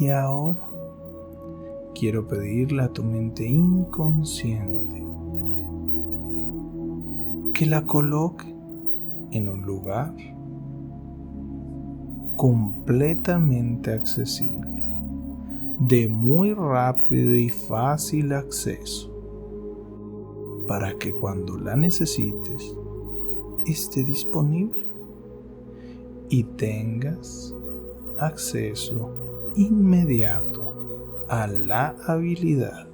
Y 0.00 0.08
ahora 0.10 0.68
quiero 1.94 2.26
pedirle 2.26 2.82
a 2.82 2.88
tu 2.88 3.02
mente 3.02 3.46
inconsciente 3.46 5.06
que 7.54 7.66
la 7.66 7.86
coloque 7.86 8.55
en 9.32 9.48
un 9.48 9.62
lugar 9.62 10.14
completamente 12.36 13.92
accesible, 13.92 14.84
de 15.80 16.08
muy 16.08 16.52
rápido 16.52 17.34
y 17.34 17.48
fácil 17.48 18.32
acceso, 18.32 19.10
para 20.68 20.96
que 20.98 21.12
cuando 21.12 21.56
la 21.56 21.76
necesites 21.76 22.74
esté 23.66 24.04
disponible 24.04 24.86
y 26.28 26.44
tengas 26.44 27.54
acceso 28.18 29.52
inmediato 29.56 31.24
a 31.28 31.46
la 31.46 31.96
habilidad. 32.06 32.86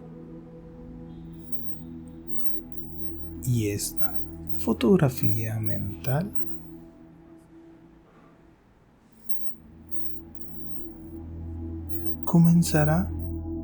Y 3.44 3.68
esta 3.68 4.11
fotografía 4.62 5.58
mental. 5.58 6.30
comenzará 12.24 13.10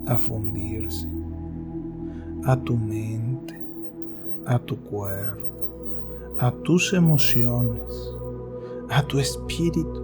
a 0.06 0.18
fundirse 0.18 1.08
a 2.44 2.54
tu 2.56 2.76
mente, 2.76 3.58
a 4.44 4.58
tu 4.58 4.76
cuerpo, 4.76 6.36
a 6.38 6.50
tus 6.50 6.92
emociones, 6.92 8.14
a 8.90 9.02
tu 9.04 9.20
espíritu, 9.20 10.02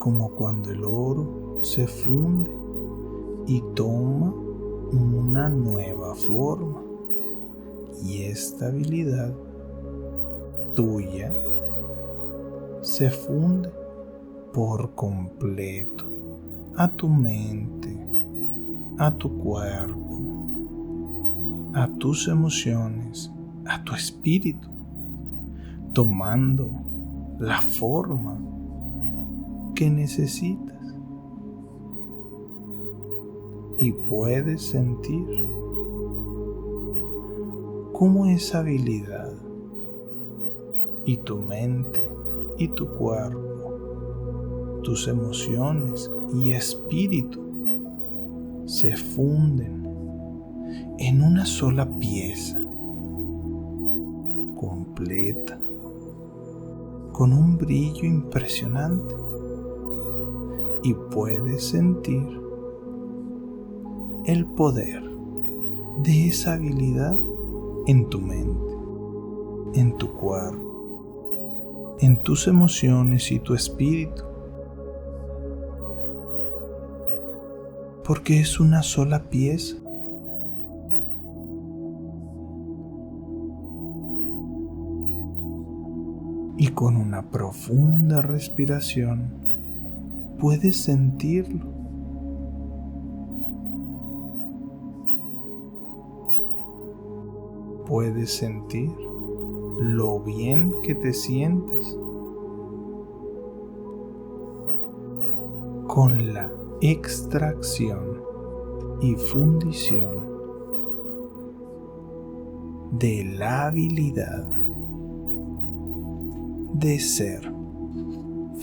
como 0.00 0.32
cuando 0.32 0.70
el 0.70 0.84
oro 0.84 1.60
se 1.62 1.86
funde 1.86 2.50
y 3.46 3.62
toma 3.74 4.34
una 4.92 5.48
nueva 5.48 6.14
forma 6.14 6.81
se 12.82 13.10
funde 13.10 13.70
por 14.52 14.94
completo 14.94 16.04
a 16.76 16.88
tu 16.88 17.08
mente, 17.08 17.96
a 18.98 19.10
tu 19.12 19.38
cuerpo, 19.38 20.00
a 21.74 21.86
tus 21.98 22.28
emociones, 22.28 23.30
a 23.66 23.82
tu 23.84 23.94
espíritu, 23.94 24.68
tomando 25.92 26.70
la 27.38 27.62
forma 27.62 28.38
que 29.74 29.88
necesitas. 29.88 30.72
Y 33.78 33.92
puedes 33.92 34.62
sentir 34.62 35.44
cómo 38.02 38.26
esa 38.26 38.58
habilidad 38.58 39.30
y 41.04 41.18
tu 41.18 41.36
mente 41.36 42.02
y 42.58 42.66
tu 42.66 42.88
cuerpo, 42.96 44.80
tus 44.82 45.06
emociones 45.06 46.10
y 46.34 46.50
espíritu 46.50 47.38
se 48.66 48.96
funden 48.96 49.86
en 50.98 51.22
una 51.22 51.46
sola 51.46 51.88
pieza 52.00 52.60
completa 54.56 55.60
con 57.12 57.32
un 57.32 57.56
brillo 57.56 58.04
impresionante 58.04 59.14
y 60.82 60.92
puedes 61.12 61.62
sentir 61.62 62.26
el 64.26 64.44
poder 64.44 65.04
de 66.02 66.26
esa 66.26 66.54
habilidad 66.54 67.14
en 67.86 68.08
tu 68.08 68.20
mente, 68.20 69.80
en 69.80 69.96
tu 69.96 70.12
cuerpo, 70.12 71.96
en 72.00 72.16
tus 72.22 72.46
emociones 72.46 73.30
y 73.32 73.38
tu 73.38 73.54
espíritu. 73.54 74.22
Porque 78.04 78.40
es 78.40 78.60
una 78.60 78.82
sola 78.82 79.24
pieza. 79.30 79.76
Y 86.58 86.68
con 86.68 86.96
una 86.96 87.22
profunda 87.22 88.22
respiración 88.22 89.30
puedes 90.38 90.76
sentirlo 90.76 91.71
puedes 97.92 98.32
sentir 98.32 98.90
lo 99.78 100.18
bien 100.20 100.72
que 100.82 100.94
te 100.94 101.12
sientes 101.12 101.94
con 105.88 106.32
la 106.32 106.50
extracción 106.80 108.22
y 109.02 109.14
fundición 109.16 110.24
de 112.92 113.24
la 113.24 113.66
habilidad 113.66 114.46
de 116.72 116.98
ser 116.98 117.52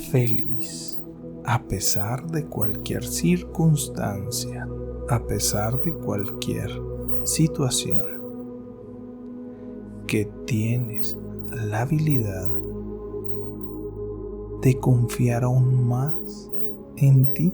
feliz 0.10 1.04
a 1.46 1.62
pesar 1.68 2.26
de 2.32 2.48
cualquier 2.48 3.06
circunstancia, 3.06 4.68
a 5.08 5.20
pesar 5.28 5.80
de 5.82 5.94
cualquier 5.94 6.72
situación 7.26 8.19
que 10.10 10.26
tienes 10.48 11.16
la 11.52 11.82
habilidad 11.82 12.50
de 14.64 14.80
confiar 14.80 15.44
aún 15.44 15.88
más 15.88 16.50
en 16.98 17.32
ti 17.32 17.54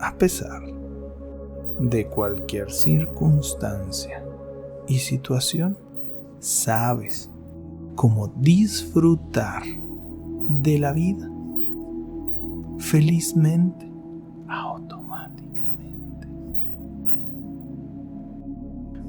a 0.00 0.16
pesar 0.16 0.64
de 1.78 2.08
cualquier 2.08 2.72
circunstancia 2.72 4.24
y 4.88 4.98
situación, 4.98 5.78
sabes 6.40 7.30
cómo 7.94 8.26
disfrutar 8.26 9.62
de 10.48 10.76
la 10.76 10.92
vida 10.92 11.30
felizmente, 12.78 13.88
automáticamente. 14.48 16.26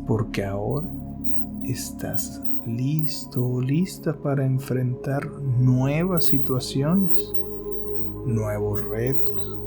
Porque 0.06 0.46
ahora 0.46 0.88
estás 1.64 2.44
listo 2.66 3.46
o 3.46 3.62
lista 3.62 4.14
para 4.14 4.46
enfrentar 4.46 5.30
nuevas 5.60 6.26
situaciones, 6.26 7.34
nuevos 8.26 8.84
retos. 8.86 9.58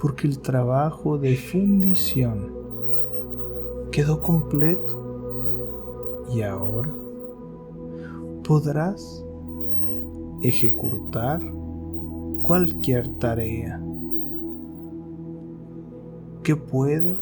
Porque 0.00 0.28
el 0.28 0.38
trabajo 0.38 1.18
de 1.18 1.36
fundición 1.36 2.52
quedó 3.90 4.22
completo 4.22 6.26
y 6.32 6.42
ahora 6.42 6.94
podrás 8.46 9.24
ejecutar 10.42 11.40
cualquier 12.42 13.08
tarea 13.18 13.82
que 16.44 16.54
puedas 16.54 17.18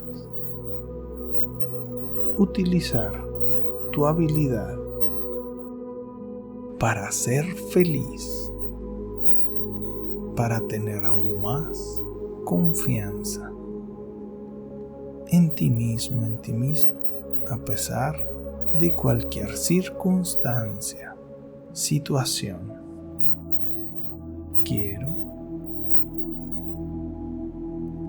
utilizar 2.36 3.25
tu 3.96 4.06
habilidad 4.06 4.76
para 6.78 7.10
ser 7.10 7.46
feliz, 7.72 8.52
para 10.36 10.60
tener 10.60 11.06
aún 11.06 11.40
más 11.40 12.02
confianza 12.44 13.50
en 15.28 15.48
ti 15.54 15.70
mismo, 15.70 16.26
en 16.26 16.36
ti 16.42 16.52
mismo, 16.52 16.92
a 17.50 17.56
pesar 17.56 18.14
de 18.76 18.92
cualquier 18.92 19.56
circunstancia, 19.56 21.16
situación. 21.72 22.74
Quiero 24.62 25.08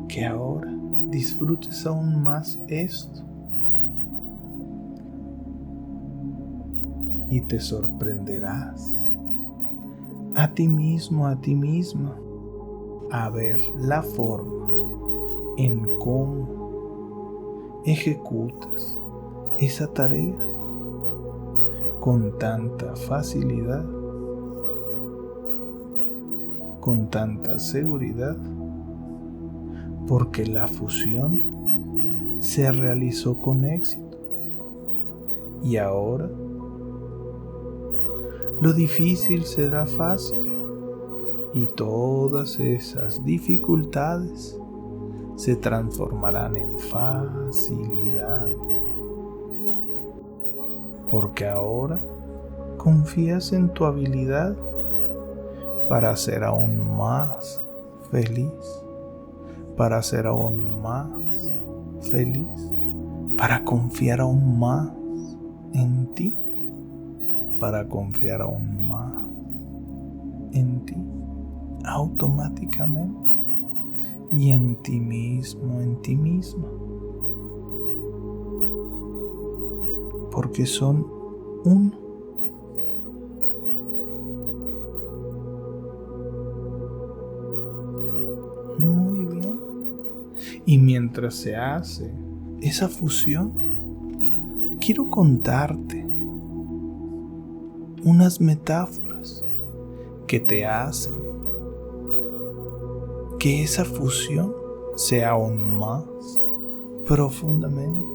que 0.09 0.25
ahora 0.25 0.69
disfrutes 1.11 1.85
aún 1.85 2.21
más 2.21 2.59
esto 2.67 3.26
y 7.29 7.41
te 7.41 7.59
sorprenderás 7.59 9.11
a 10.35 10.47
ti 10.53 10.67
mismo, 10.67 11.25
a 11.25 11.35
ti 11.35 11.55
misma, 11.55 12.15
a 13.11 13.29
ver 13.29 13.59
la 13.75 14.03
forma 14.03 14.67
en 15.57 15.83
cómo 15.99 17.81
ejecutas 17.85 18.99
esa 19.57 19.87
tarea 19.87 20.35
con 21.99 22.37
tanta 22.37 22.95
facilidad, 22.95 23.83
con 26.79 27.09
tanta 27.09 27.57
seguridad, 27.57 28.37
porque 30.07 30.45
la 30.45 30.67
fusión 30.67 31.41
se 32.39 32.71
realizó 32.71 33.39
con 33.39 33.65
éxito. 33.65 34.17
Y 35.63 35.77
ahora 35.77 36.29
lo 38.59 38.73
difícil 38.73 39.43
será 39.43 39.85
fácil 39.85 40.57
y 41.53 41.67
todas 41.67 42.59
esas 42.59 43.23
dificultades 43.23 44.57
se 45.35 45.55
transformarán 45.55 46.57
en 46.57 46.79
facilidad. 46.79 48.47
Porque 51.09 51.47
ahora 51.47 52.01
confías 52.77 53.53
en 53.53 53.69
tu 53.69 53.85
habilidad 53.85 54.55
para 55.87 56.15
ser 56.17 56.43
aún 56.43 56.97
más 56.97 57.61
feliz, 58.09 58.51
para 59.77 60.01
ser 60.01 60.25
aún 60.25 60.81
más 60.81 61.59
feliz, 62.09 62.71
para 63.37 63.63
confiar 63.63 64.21
aún 64.21 64.59
más 64.59 64.89
en 65.73 66.13
ti 66.15 66.33
para 67.59 67.87
confiar 67.87 68.41
aún 68.41 68.87
más 68.87 69.13
en 70.53 70.85
ti 70.85 70.95
automáticamente 71.85 73.27
y 74.31 74.51
en 74.51 74.75
ti 74.83 74.99
mismo, 74.99 75.81
en 75.81 76.01
ti 76.01 76.15
misma. 76.15 76.67
Porque 80.31 80.65
son 80.65 81.05
uno. 81.63 81.91
Muy 88.77 89.25
bien. 89.25 89.59
Y 90.65 90.77
mientras 90.77 91.35
se 91.35 91.55
hace 91.55 92.11
esa 92.61 92.89
fusión, 92.89 94.77
quiero 94.79 95.09
contarte 95.09 95.96
unas 98.07 98.39
metáforas 98.39 99.43
que 100.27 100.39
te 100.39 100.65
hacen 100.65 101.13
que 103.37 103.63
esa 103.63 103.83
fusión 103.83 104.53
sea 104.95 105.31
aún 105.31 105.59
más 105.77 106.05
profundamente, 107.05 108.07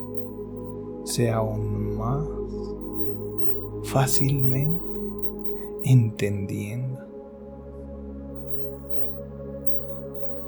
sea 1.05 1.37
aún 1.37 1.98
más 1.98 2.26
fácilmente 3.85 4.83
entendiendo 5.85 7.00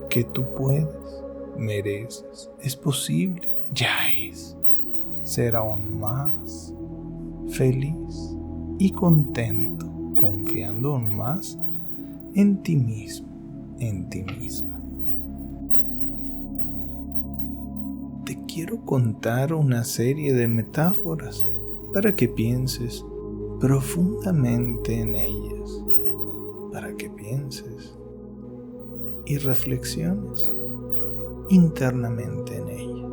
que 0.09 0.25
tú 0.25 0.47
puedes, 0.57 0.89
mereces, 1.59 2.51
es 2.63 2.75
posible, 2.77 3.51
ya 3.75 4.11
es 4.11 4.57
ser 5.23 5.55
aún 5.55 6.01
más 6.01 6.73
feliz 7.51 8.35
y 8.79 8.91
contento, 8.91 9.87
confiando 10.17 10.95
aún 10.95 11.17
más 11.17 11.59
en 12.35 12.63
ti 12.63 12.77
mismo, 12.77 13.27
en 13.79 14.09
ti 14.11 14.23
misma. 14.23 14.81
Te 18.25 18.39
quiero 18.47 18.79
contar 18.85 19.53
una 19.55 19.85
serie 19.85 20.33
de 20.33 20.49
metáforas 20.49 21.47
para 21.93 22.15
que 22.17 22.29
pienses 22.29 23.05
profundamente 23.61 25.01
en 25.01 25.15
ellas, 25.15 25.83
para 26.73 26.95
que 26.97 27.09
pienses 27.11 27.95
y 29.27 29.39
reflexiones 29.39 30.53
internamente 31.51 32.57
en 32.57 32.69
ellas. 32.69 33.04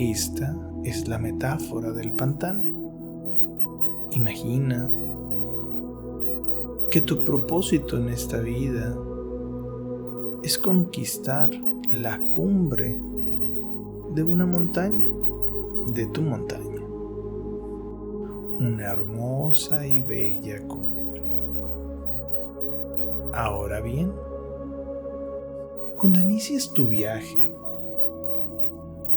Esta 0.00 0.56
es 0.82 1.08
la 1.08 1.18
metáfora 1.18 1.92
del 1.92 2.12
pantano. 2.12 2.62
Imagina 4.12 4.90
que 6.90 7.02
tu 7.02 7.22
propósito 7.22 7.98
en 7.98 8.08
esta 8.08 8.38
vida 8.38 8.96
es 10.42 10.56
conquistar 10.56 11.50
la 11.92 12.18
cumbre 12.18 12.98
de 14.14 14.22
una 14.22 14.46
montaña, 14.46 15.04
de 15.92 16.06
tu 16.06 16.22
montaña. 16.22 16.80
Una 18.58 18.92
hermosa 18.92 19.86
y 19.86 20.00
bella 20.00 20.66
cumbre. 20.66 21.22
Ahora 23.34 23.82
bien, 23.82 24.10
cuando 25.98 26.20
inicies 26.20 26.72
tu 26.72 26.88
viaje 26.88 27.49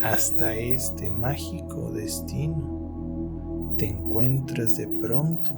hasta 0.03 0.53
este 0.53 1.09
mágico 1.09 1.89
destino, 1.91 3.73
te 3.77 3.87
encuentras 3.87 4.75
de 4.75 4.87
pronto 4.87 5.51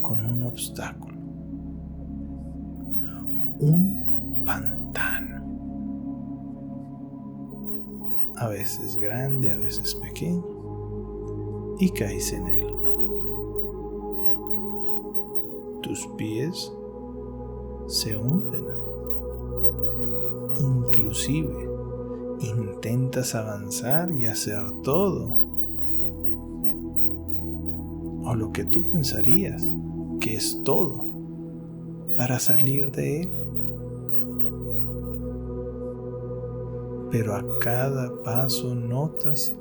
con 0.00 0.24
un 0.24 0.44
obstáculo, 0.44 1.18
un 3.58 4.44
pantano, 4.46 5.42
a 8.36 8.46
veces 8.46 8.96
grande, 8.96 9.50
a 9.50 9.56
veces 9.56 9.92
pequeño, 9.96 10.44
y 11.80 11.90
caes 11.90 12.32
en 12.32 12.46
él. 12.46 12.66
Tus 15.82 16.06
pies 16.16 16.72
se 17.88 18.16
hunden, 18.16 18.64
inclusive 20.60 21.77
intentas 22.40 23.34
avanzar 23.34 24.12
y 24.12 24.26
hacer 24.26 24.62
todo. 24.82 25.36
O 28.24 28.34
lo 28.34 28.52
que 28.52 28.64
tú 28.64 28.84
pensarías 28.84 29.62
que 30.20 30.36
es 30.36 30.60
todo 30.64 31.04
para 32.16 32.38
salir 32.38 32.90
de 32.90 33.22
él. 33.22 33.30
Pero 37.10 37.34
a 37.34 37.58
cada 37.58 38.22
paso 38.22 38.74
notas 38.74 39.54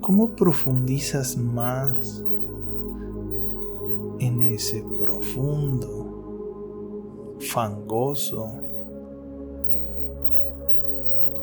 cómo 0.00 0.30
profundizas 0.30 1.36
más 1.36 2.24
en 4.18 4.40
ese 4.40 4.82
profundo, 4.98 6.06
fangoso, 7.40 8.65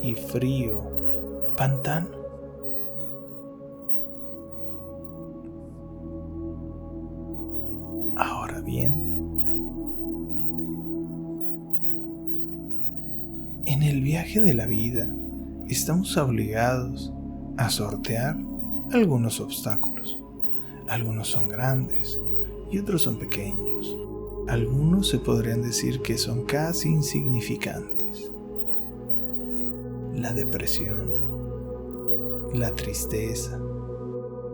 y 0.04 0.16
frío 0.16 0.84
pantano. 1.56 2.10
Ahora 8.16 8.60
bien, 8.60 8.94
en 13.66 13.82
el 13.82 14.02
viaje 14.02 14.42
de 14.42 14.54
la 14.54 14.66
vida 14.66 15.08
estamos 15.70 16.16
obligados 16.18 17.12
a 17.58 17.70
sortear 17.70 18.38
algunos 18.92 19.40
obstáculos. 19.40 20.20
Algunos 20.90 21.30
son 21.30 21.48
grandes 21.48 22.20
y 22.72 22.78
otros 22.78 23.04
son 23.04 23.18
pequeños. 23.18 23.98
Algunos 24.50 25.08
se 25.08 25.20
podrían 25.20 25.62
decir 25.62 26.02
que 26.02 26.18
son 26.18 26.44
casi 26.44 26.90
insignificantes 26.90 28.33
la 30.16 30.34
depresión, 30.34 31.12
la 32.54 32.74
tristeza, 32.76 33.60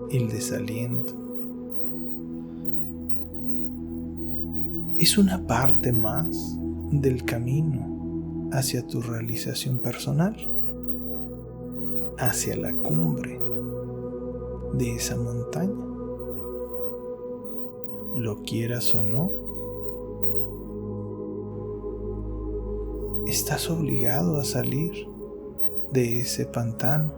el 0.09 0.29
desaliento. 0.29 1.13
Es 4.97 5.17
una 5.17 5.45
parte 5.45 5.91
más 5.91 6.55
del 6.91 7.23
camino 7.25 8.49
hacia 8.51 8.87
tu 8.87 9.01
realización 9.01 9.79
personal, 9.79 10.35
hacia 12.17 12.55
la 12.55 12.73
cumbre 12.73 13.39
de 14.73 14.95
esa 14.95 15.17
montaña. 15.17 15.85
Lo 18.15 18.43
quieras 18.43 18.95
o 18.95 19.03
no, 19.03 19.31
estás 23.27 23.69
obligado 23.69 24.39
a 24.39 24.43
salir 24.43 25.08
de 25.91 26.21
ese 26.21 26.45
pantano 26.45 27.11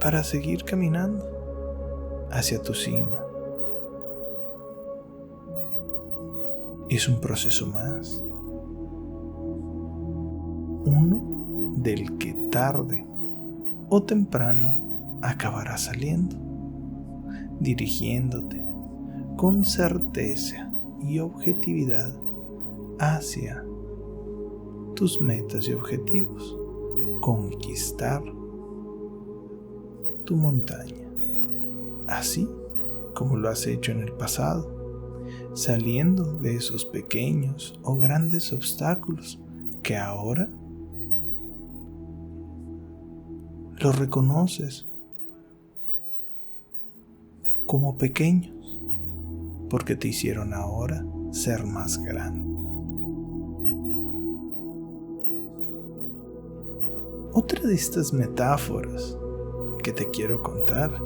para 0.00 0.24
seguir 0.24 0.64
caminando 0.64 1.24
hacia 2.30 2.60
tu 2.60 2.74
cima. 2.74 3.20
Es 6.88 7.08
un 7.08 7.20
proceso 7.20 7.66
más. 7.66 8.22
Uno 10.84 11.74
del 11.76 12.18
que 12.18 12.36
tarde 12.50 13.06
o 13.88 14.02
temprano 14.02 15.18
acabará 15.22 15.78
saliendo, 15.78 16.36
dirigiéndote 17.60 18.64
con 19.36 19.64
certeza 19.64 20.70
y 21.02 21.18
objetividad 21.18 22.12
hacia 22.98 23.64
tus 24.94 25.20
metas 25.20 25.66
y 25.68 25.72
objetivos 25.72 26.56
conquistar 27.24 28.22
tu 30.26 30.36
montaña, 30.36 31.08
así 32.06 32.46
como 33.14 33.38
lo 33.38 33.48
has 33.48 33.66
hecho 33.66 33.92
en 33.92 34.02
el 34.02 34.12
pasado, 34.12 34.68
saliendo 35.54 36.38
de 36.40 36.54
esos 36.54 36.84
pequeños 36.84 37.80
o 37.82 37.96
grandes 37.96 38.52
obstáculos 38.52 39.40
que 39.82 39.96
ahora 39.96 40.50
los 43.78 43.98
reconoces 43.98 44.86
como 47.64 47.96
pequeños 47.96 48.78
porque 49.70 49.96
te 49.96 50.08
hicieron 50.08 50.52
ahora 50.52 51.02
ser 51.30 51.64
más 51.64 51.96
grande. 52.02 52.53
Otra 57.36 57.66
de 57.66 57.74
estas 57.74 58.12
metáforas 58.12 59.18
que 59.82 59.92
te 59.92 60.08
quiero 60.08 60.40
contar 60.40 61.02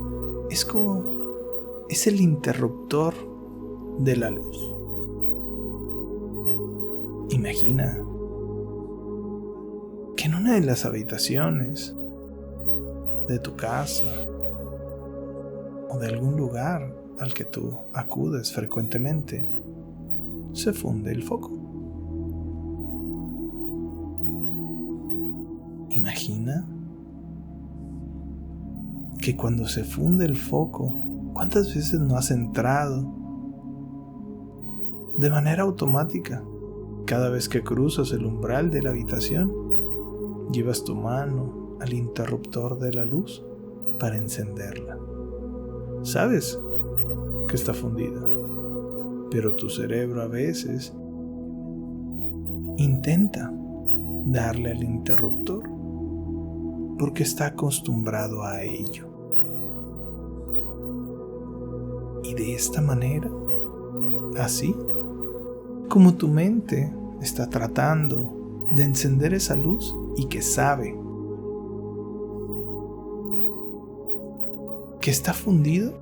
es 0.51 0.63
como 0.63 1.87
es 1.89 2.07
el 2.07 2.21
interruptor 2.21 3.15
de 3.99 4.15
la 4.15 4.29
luz. 4.29 4.75
Imagina 7.31 7.99
que 10.19 10.25
en 10.27 10.35
una 10.35 10.53
de 10.53 10.61
las 10.61 10.85
habitaciones 10.85 11.95
de 13.27 13.39
tu 13.39 13.57
casa 13.57 14.13
o 15.89 15.99
de 15.99 16.09
algún 16.09 16.37
lugar 16.37 16.95
al 17.21 17.33
que 17.33 17.45
tú 17.45 17.73
acudes 17.95 18.53
frecuentemente 18.53 19.47
se 20.53 20.75
funde 20.75 21.11
el 21.11 21.23
foco. 21.23 21.58
Imagina 25.91 26.67
que 29.21 29.37
cuando 29.37 29.67
se 29.67 29.85
funde 29.85 30.27
el 30.27 30.37
foco, 30.37 31.31
¿cuántas 31.33 31.75
veces 31.75 32.01
no 32.01 32.17
has 32.17 32.31
entrado 32.31 33.07
de 35.19 35.31
manera 35.31 35.63
automática? 35.63 36.43
Cada 37.07 37.31
vez 37.31 37.49
que 37.49 37.63
cruzas 37.63 38.13
el 38.13 38.27
umbral 38.27 38.71
de 38.71 38.83
la 38.83 38.91
habitación, 38.91 39.53
llevas 40.53 40.85
tu 40.85 40.95
mano 40.95 41.77
al 41.81 41.93
interruptor 41.93 42.79
de 42.79 42.93
la 42.93 43.05
luz 43.05 43.43
para 43.99 44.17
encenderla. 44.17 44.99
Sabes 46.03 46.61
que 47.49 47.57
está 47.57 47.73
fundida, 47.73 48.21
pero 49.31 49.55
tu 49.55 49.69
cerebro 49.71 50.23
a 50.23 50.29
veces 50.29 50.93
intenta 52.77 53.53
darle 54.27 54.71
al 54.73 54.83
interruptor 54.85 55.78
porque 56.99 57.23
está 57.23 57.47
acostumbrado 57.47 58.43
a 58.43 58.63
ello. 58.63 59.07
Y 62.25 62.35
de 62.35 62.55
esta 62.55 62.81
manera, 62.81 63.31
así 64.39 64.75
como 65.89 66.15
tu 66.15 66.29
mente 66.29 66.93
está 67.23 67.49
tratando 67.49 68.69
de 68.73 68.83
encender 68.83 69.33
esa 69.33 69.57
luz 69.57 69.97
y 70.17 70.27
que 70.27 70.43
sabe 70.43 70.95
que 75.01 75.11
está 75.11 75.33
fundido, 75.33 75.95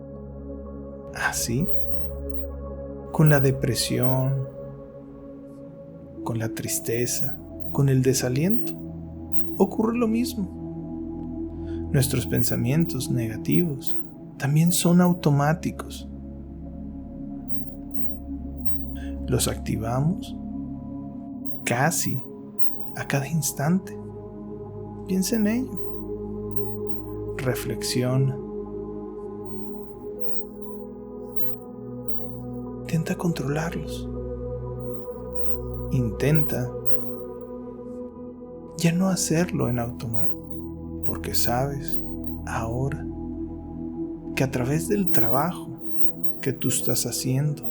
así, 1.15 1.69
con 3.13 3.29
la 3.29 3.41
depresión, 3.41 4.49
con 6.25 6.39
la 6.39 6.49
tristeza, 6.49 7.39
con 7.73 7.89
el 7.89 8.03
desaliento, 8.03 8.73
ocurre 9.59 9.97
lo 9.97 10.09
mismo. 10.09 10.66
Nuestros 11.97 12.27
pensamientos 12.27 13.11
negativos 13.11 13.97
también 14.37 14.71
son 14.71 15.01
automáticos. 15.01 16.07
Los 19.27 19.49
activamos 19.49 20.37
casi 21.65 22.23
a 22.97 23.07
cada 23.07 23.27
instante. 23.27 23.99
Piensa 25.09 25.37
en 25.37 25.47
ello. 25.47 27.35
Reflexiona. 27.39 28.37
Intenta 32.83 33.15
controlarlos. 33.15 34.07
Intenta 35.93 36.71
ya 38.77 38.93
no 38.93 39.09
hacerlo 39.09 39.71
en 39.71 39.79
automático 39.79 40.46
porque 41.07 41.35
sabes 41.35 42.03
ahora 42.47 43.07
que 44.35 44.45
a 44.45 44.51
través 44.51 44.88
del 44.88 45.11
trabajo 45.12 45.69
que 46.42 46.53
tú 46.53 46.69
estás 46.69 47.07
haciendo 47.07 47.62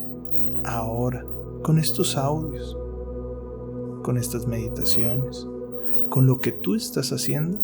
ahora 0.64 1.24
con 1.62 1.78
estos 1.78 2.18
audios, 2.18 2.76
con 4.04 4.18
estas 4.18 4.48
meditaciones, 4.48 5.46
con 6.10 6.26
lo 6.26 6.40
que 6.40 6.52
tú 6.52 6.76
estás 6.76 7.12
haciendo, 7.12 7.60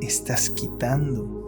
estás 0.00 0.50
quitando 0.50 1.44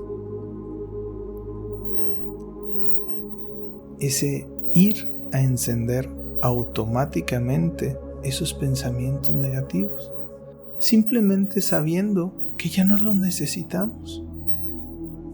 ese 4.00 4.46
ir 4.74 5.08
a 5.32 5.40
encender 5.40 6.08
automáticamente 6.42 7.96
esos 8.22 8.52
pensamientos 8.52 9.34
negativos, 9.34 10.10
simplemente 10.78 11.60
sabiendo 11.60 12.32
que 12.58 12.68
ya 12.68 12.84
no 12.84 12.98
los 12.98 13.14
necesitamos, 13.14 14.22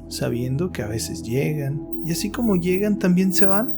sabiendo 0.08 0.70
que 0.70 0.82
a 0.82 0.86
veces 0.86 1.22
llegan 1.22 2.02
y 2.04 2.12
así 2.12 2.30
como 2.30 2.56
llegan 2.56 2.98
también 2.98 3.32
se 3.32 3.46
van. 3.46 3.74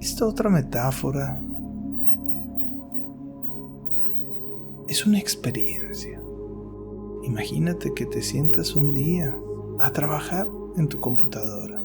Esta 0.00 0.26
otra 0.26 0.50
metáfora 0.50 1.40
es 4.88 5.06
una 5.06 5.18
experiencia. 5.18 6.20
Imagínate 7.24 7.92
que 7.94 8.06
te 8.06 8.22
sientas 8.22 8.76
un 8.76 8.94
día 8.94 9.34
a 9.80 9.90
trabajar 9.90 10.46
en 10.76 10.88
tu 10.88 11.00
computadora, 11.00 11.82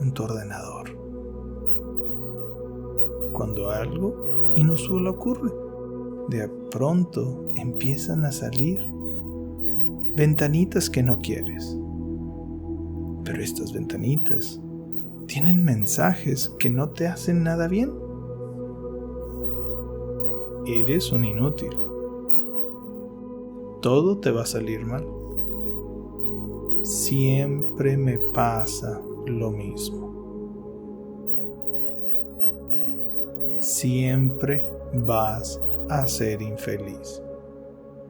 en 0.00 0.12
tu 0.12 0.24
ordenador. 0.24 0.96
Cuando 3.32 3.70
algo 3.70 4.52
inusual 4.56 5.06
ocurre 5.06 5.65
de 6.28 6.48
pronto 6.70 7.52
empiezan 7.54 8.24
a 8.24 8.32
salir 8.32 8.86
ventanitas 10.16 10.90
que 10.90 11.02
no 11.02 11.18
quieres. 11.18 11.76
Pero 13.24 13.42
estas 13.42 13.72
ventanitas 13.72 14.60
tienen 15.26 15.64
mensajes 15.64 16.48
que 16.58 16.70
no 16.70 16.90
te 16.90 17.06
hacen 17.06 17.42
nada 17.42 17.68
bien. 17.68 17.92
Eres 20.66 21.12
un 21.12 21.24
inútil. 21.24 21.76
Todo 23.82 24.18
te 24.18 24.30
va 24.30 24.42
a 24.42 24.46
salir 24.46 24.84
mal. 24.84 25.06
Siempre 26.82 27.96
me 27.96 28.18
pasa 28.18 29.00
lo 29.26 29.50
mismo. 29.50 30.06
Siempre 33.58 34.66
vas 35.06 35.60
a 35.88 36.06
ser 36.06 36.42
infeliz. 36.42 37.22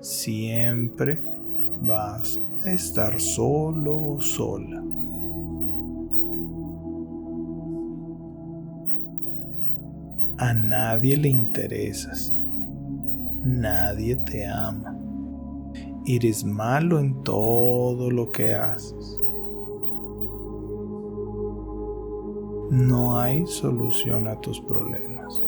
Siempre 0.01 1.23
vas 1.83 2.41
a 2.65 2.71
estar 2.71 3.21
solo 3.21 4.15
o 4.15 4.21
sola. 4.21 4.83
A 10.39 10.53
nadie 10.53 11.17
le 11.17 11.29
interesas. 11.29 12.33
Nadie 13.43 14.17
te 14.17 14.47
ama. 14.47 14.97
Eres 16.07 16.45
malo 16.45 16.99
en 16.99 17.23
todo 17.23 18.11
lo 18.11 18.31
que 18.31 18.55
haces. 18.55 19.21
No 22.71 23.19
hay 23.19 23.47
solución 23.47 24.29
a 24.29 24.41
tus 24.41 24.61
problemas 24.61 25.43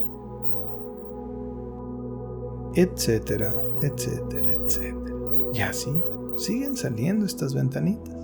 etcétera, 2.75 3.55
etcétera, 3.83 4.53
etcétera. 4.53 5.17
Y 5.55 5.61
así 5.61 5.91
siguen 6.37 6.77
saliendo 6.77 7.27
estas 7.27 7.55
ventanitas. 7.55 8.15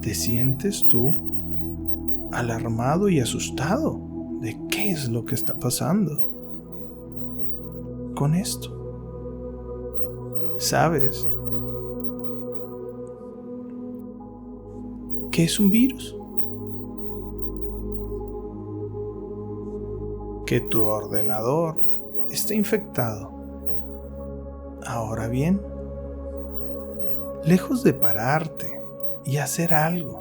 ¿Te 0.00 0.14
sientes 0.14 0.86
tú 0.88 2.28
alarmado 2.32 3.08
y 3.08 3.20
asustado 3.20 4.00
de 4.40 4.56
qué 4.70 4.90
es 4.90 5.08
lo 5.08 5.26
que 5.26 5.34
está 5.34 5.58
pasando 5.58 6.26
con 8.14 8.34
esto? 8.34 8.76
¿Sabes 10.58 11.28
qué 15.32 15.44
es 15.44 15.60
un 15.60 15.70
virus? 15.70 16.16
Que 20.46 20.60
tu 20.60 20.82
ordenador 20.82 21.89
está 22.30 22.54
infectado. 22.54 23.30
Ahora 24.86 25.28
bien, 25.28 25.60
lejos 27.44 27.82
de 27.84 27.92
pararte 27.92 28.80
y 29.24 29.36
hacer 29.36 29.74
algo, 29.74 30.20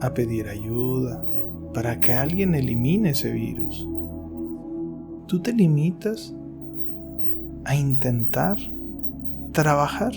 a 0.00 0.14
pedir 0.14 0.48
ayuda 0.48 1.24
para 1.74 1.98
que 2.00 2.12
alguien 2.12 2.54
elimine 2.54 3.10
ese 3.10 3.30
virus, 3.32 3.86
tú 5.26 5.40
te 5.40 5.52
limitas 5.52 6.34
a 7.64 7.74
intentar 7.74 8.56
trabajar. 9.52 10.12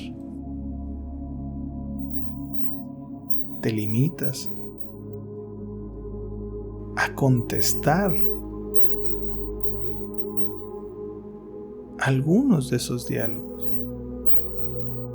Te 3.61 3.71
limitas 3.71 4.51
a 6.95 7.13
contestar 7.13 8.13
algunos 12.01 12.69
de 12.69 12.77
esos 12.77 13.07
diálogos. 13.07 13.71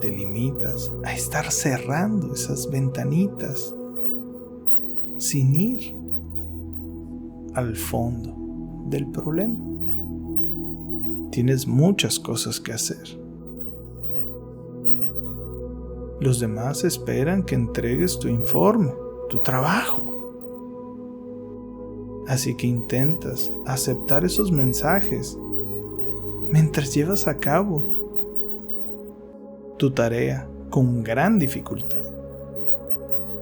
Te 0.01 0.11
limitas 0.11 0.93
a 1.05 1.13
estar 1.13 1.51
cerrando 1.51 2.33
esas 2.33 2.71
ventanitas 2.71 3.75
sin 5.19 5.55
ir 5.55 5.97
al 7.55 7.75
fondo 7.75 8.33
del 8.89 9.07
problema. 9.09 9.57
Tienes 11.33 11.67
muchas 11.67 12.21
cosas 12.21 12.61
que 12.61 12.73
hacer. 12.73 13.19
Los 16.21 16.39
demás 16.41 16.85
esperan 16.85 17.43
que 17.43 17.57
entregues 17.57 18.19
tu 18.19 18.29
informe, 18.29 18.93
tu 19.29 19.43
trabajo. 19.43 20.13
Así 22.29 22.55
que 22.55 22.67
intentas 22.67 23.53
aceptar 23.67 24.25
esos 24.25 24.51
mensajes 24.51 25.39
mientras 26.51 26.95
llevas 26.95 27.29
a 27.29 27.39
cabo 27.39 28.07
tu 29.79 29.91
tarea 29.93 30.47
con 30.71 31.03
gran 31.03 31.39
dificultad, 31.39 32.05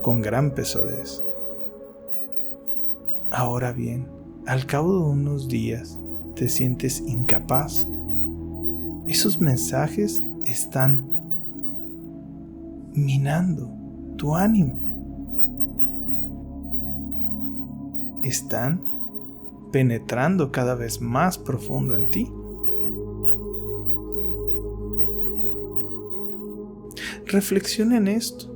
con 0.02 0.20
gran 0.20 0.50
pesadez. 0.52 1.22
Ahora 3.30 3.72
bien, 3.72 4.06
al 4.46 4.66
cabo 4.66 4.92
de 4.92 5.04
unos 5.10 5.48
días 5.48 5.98
te 6.34 6.48
sientes 6.48 7.00
incapaz. 7.00 7.88
Esos 9.08 9.40
mensajes 9.40 10.22
están 10.44 11.04
minando 12.94 13.68
tu 14.16 14.36
ánimo. 14.36 14.80
Están 18.22 18.80
penetrando 19.72 20.52
cada 20.52 20.74
vez 20.74 21.00
más 21.00 21.36
profundo 21.36 21.96
en 21.96 22.10
ti. 22.10 22.30
Reflexiona 27.26 27.96
en 27.96 28.08
esto. 28.08 28.46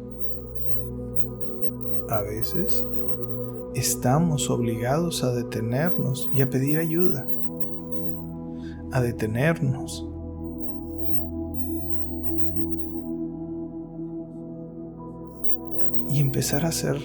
A 2.10 2.20
veces 2.20 2.84
estamos 3.74 4.50
obligados 4.50 5.24
a 5.24 5.32
detenernos 5.32 6.30
y 6.34 6.42
a 6.42 6.50
pedir 6.50 6.78
ayuda. 6.78 7.26
A 8.92 9.00
detenernos. 9.00 10.06
Y 16.10 16.20
empezar 16.20 16.64
a 16.64 16.68
hacer 16.68 16.96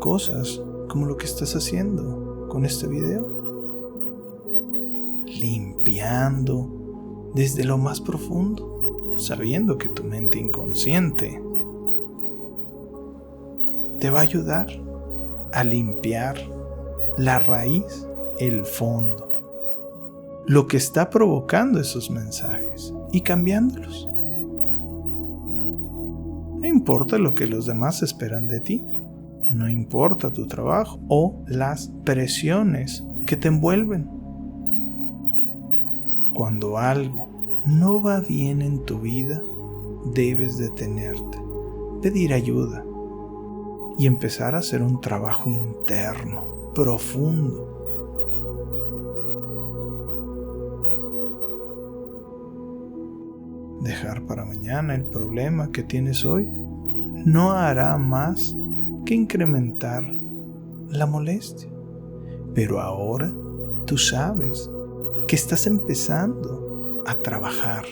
cosas 0.00 0.60
como 0.88 1.06
lo 1.06 1.16
que 1.16 1.26
estás 1.26 1.54
haciendo 1.56 2.48
con 2.48 2.64
este 2.64 2.88
video. 2.88 3.44
Limpiando 5.26 6.68
desde 7.34 7.64
lo 7.64 7.76
más 7.76 8.00
profundo, 8.00 8.73
sabiendo 9.16 9.78
que 9.78 9.88
tu 9.88 10.04
mente 10.04 10.38
inconsciente 10.38 11.40
te 14.00 14.10
va 14.10 14.20
a 14.20 14.22
ayudar 14.22 14.66
a 15.52 15.64
limpiar 15.64 16.36
la 17.16 17.38
raíz, 17.38 18.06
el 18.38 18.64
fondo, 18.66 20.42
lo 20.46 20.66
que 20.66 20.76
está 20.76 21.10
provocando 21.10 21.80
esos 21.80 22.10
mensajes 22.10 22.92
y 23.12 23.20
cambiándolos. 23.20 24.08
No 26.60 26.66
importa 26.66 27.18
lo 27.18 27.34
que 27.34 27.46
los 27.46 27.66
demás 27.66 28.02
esperan 28.02 28.48
de 28.48 28.60
ti, 28.60 28.82
no 29.48 29.68
importa 29.68 30.32
tu 30.32 30.46
trabajo 30.46 30.98
o 31.08 31.36
las 31.46 31.90
presiones 32.04 33.04
que 33.26 33.36
te 33.36 33.48
envuelven. 33.48 34.10
Cuando 36.34 36.78
algo 36.78 37.33
no 37.64 38.02
va 38.02 38.20
bien 38.20 38.62
en 38.62 38.84
tu 38.84 38.98
vida, 38.98 39.42
debes 40.12 40.58
detenerte, 40.58 41.38
pedir 42.02 42.32
ayuda, 42.32 42.84
y 43.98 44.06
empezar 44.06 44.54
a 44.54 44.58
hacer 44.58 44.82
un 44.82 45.00
trabajo 45.00 45.48
interno, 45.48 46.72
profundo. 46.74 47.70
Dejar 53.82 54.22
para 54.26 54.44
mañana 54.44 54.94
el 54.94 55.04
problema 55.04 55.70
que 55.70 55.82
tienes 55.82 56.24
hoy 56.24 56.48
no 57.24 57.52
hará 57.52 57.96
más 57.98 58.56
que 59.04 59.14
incrementar 59.14 60.04
la 60.88 61.06
molestia. 61.06 61.68
Pero 62.54 62.80
ahora 62.80 63.32
tú 63.86 63.98
sabes 63.98 64.70
que 65.28 65.36
estás 65.36 65.66
empezando 65.66 66.63
a 67.06 67.14
trabajar 67.16 67.84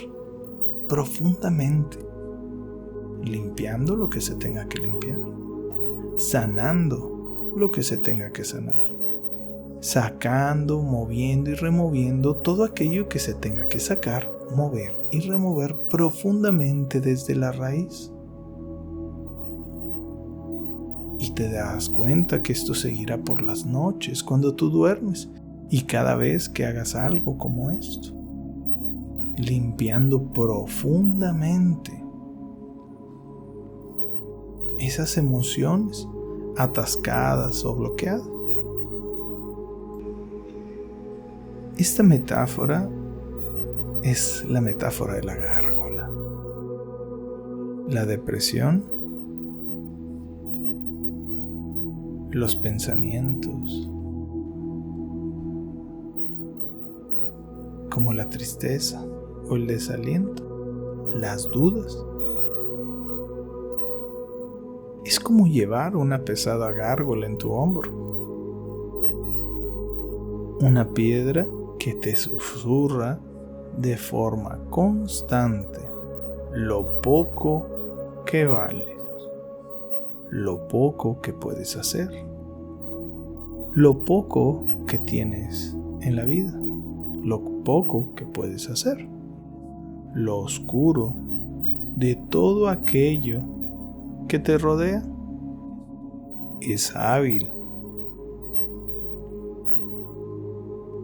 profundamente, 0.88 1.98
limpiando 3.24 3.96
lo 3.96 4.10
que 4.10 4.20
se 4.20 4.34
tenga 4.34 4.66
que 4.68 4.78
limpiar 4.78 5.18
sanando 6.16 7.52
lo 7.56 7.70
que 7.70 7.82
se 7.82 7.98
tenga 7.98 8.32
que 8.32 8.44
sanar, 8.44 8.84
sacando, 9.80 10.82
moviendo 10.82 11.50
y 11.50 11.54
removiendo 11.54 12.36
todo 12.36 12.64
aquello 12.64 13.08
que 13.08 13.18
se 13.18 13.34
tenga 13.34 13.68
que 13.68 13.80
sacar, 13.80 14.30
mover 14.54 14.96
y 15.10 15.20
remover 15.20 15.76
profundamente 15.90 17.00
desde 17.00 17.34
la 17.34 17.52
raíz. 17.52 18.10
Y 21.18 21.30
te 21.34 21.50
das 21.50 21.88
cuenta 21.88 22.42
que 22.42 22.52
esto 22.52 22.74
seguirá 22.74 23.18
por 23.18 23.42
las 23.42 23.64
noches 23.64 24.22
cuando 24.22 24.54
tú 24.54 24.70
duermes 24.70 25.28
y 25.70 25.82
cada 25.82 26.16
vez 26.16 26.48
que 26.48 26.64
hagas 26.64 26.94
algo 26.94 27.38
como 27.38 27.70
esto, 27.70 28.12
limpiando 29.36 30.22
profundamente 30.32 32.02
esas 34.78 35.16
emociones 35.16 36.08
atascadas 36.56 37.64
o 37.64 37.74
bloqueadas. 37.74 38.28
Esta 41.78 42.02
metáfora 42.02 42.88
es 44.02 44.44
la 44.48 44.60
metáfora 44.60 45.14
de 45.14 45.22
la 45.22 45.34
gárgola. 45.34 46.10
La 47.88 48.04
depresión, 48.04 48.84
los 52.30 52.56
pensamientos, 52.56 53.88
como 57.90 58.12
la 58.12 58.28
tristeza 58.28 59.04
el 59.57 59.66
desaliento, 59.66 61.11
las 61.14 61.50
dudas 61.50 62.05
es 65.05 65.18
como 65.18 65.46
llevar 65.46 65.96
una 65.96 66.24
pesada 66.24 66.70
gárgola 66.70 67.26
en 67.26 67.36
tu 67.36 67.53
hombro. 67.53 67.90
Una 70.61 70.88
piedra 70.94 71.46
que 71.78 71.94
te 71.94 72.14
susurra 72.14 73.18
de 73.76 73.96
forma 73.96 74.59
constante 74.70 75.80
lo 76.53 77.00
poco 77.00 78.22
que 78.26 78.46
vales, 78.46 78.96
lo 80.30 80.68
poco 80.68 81.20
que 81.20 81.32
puedes 81.32 81.76
hacer, 81.76 82.09
lo 83.72 84.05
poco 84.05 84.84
que 84.86 84.98
tienes 84.98 85.74
en 86.03 86.14
la 86.14 86.24
vida, 86.24 86.53
lo 87.22 87.40
poco 87.64 88.14
que 88.14 88.24
puedes 88.26 88.68
hacer, 88.68 89.09
lo 90.14 90.38
oscuro 90.38 91.14
de 91.96 92.16
todo 92.16 92.68
aquello 92.68 93.42
que 94.28 94.38
te 94.38 94.58
rodea 94.58 95.02
es 96.60 96.94
hábil 96.94 97.48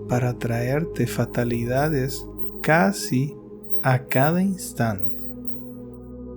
para 0.09 0.39
traerte 0.39 1.07
fatalidades 1.07 2.27
casi 2.63 3.35
a 3.83 4.05
cada 4.07 4.43
instante. 4.43 5.25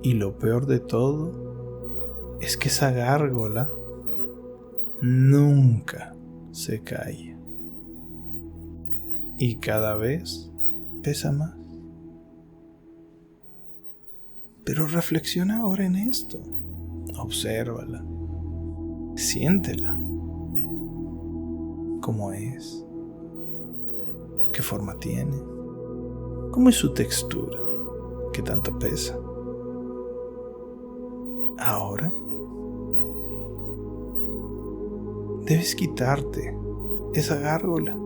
Y 0.04 0.14
lo 0.14 0.38
peor 0.38 0.66
de 0.66 0.80
todo 0.80 1.32
es 2.42 2.58
que 2.58 2.70
esa 2.70 2.92
gárgola 2.92 3.70
nunca 5.00 6.14
se 6.52 6.82
cae. 6.82 7.36
Y 9.38 9.56
cada 9.56 9.96
vez 9.96 10.50
pesa 11.02 11.32
más. 11.32 11.61
Pero 14.66 14.88
reflexiona 14.88 15.62
ahora 15.62 15.86
en 15.86 15.96
esto. 15.96 16.40
Obsérvala. 17.18 18.04
Siéntela. 19.16 19.98
¿Cómo 22.02 22.32
es? 22.32 22.84
¿Qué 24.52 24.62
forma 24.62 24.98
tiene? 25.00 25.38
¿Cómo 26.52 26.70
es 26.70 26.76
su 26.76 26.94
textura? 26.94 27.60
¿Qué 28.34 28.42
tanto 28.42 28.78
pesa? 28.80 29.18
Ahora 31.58 32.12
debes 35.46 35.76
quitarte 35.76 36.56
esa 37.14 37.38
gárgola. 37.38 37.98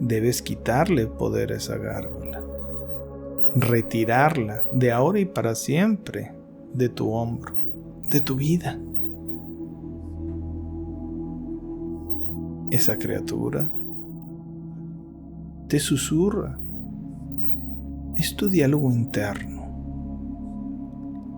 Debes 0.00 0.42
quitarle 0.42 1.06
poder 1.06 1.52
a 1.52 1.56
esa 1.56 1.76
gárgola. 1.76 2.29
Retirarla 3.54 4.64
de 4.72 4.92
ahora 4.92 5.20
y 5.20 5.24
para 5.24 5.54
siempre 5.54 6.32
de 6.72 6.88
tu 6.88 7.10
hombro, 7.10 7.54
de 8.10 8.20
tu 8.20 8.36
vida. 8.36 8.78
Esa 12.70 12.96
criatura 12.96 13.70
te 15.68 15.78
susurra. 15.80 16.58
Es 18.16 18.36
tu 18.36 18.48
diálogo 18.48 18.92
interno. 18.92 19.60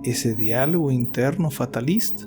Ese 0.04 0.34
diálogo 0.34 0.90
interno 0.90 1.50
fatalista. 1.50 2.24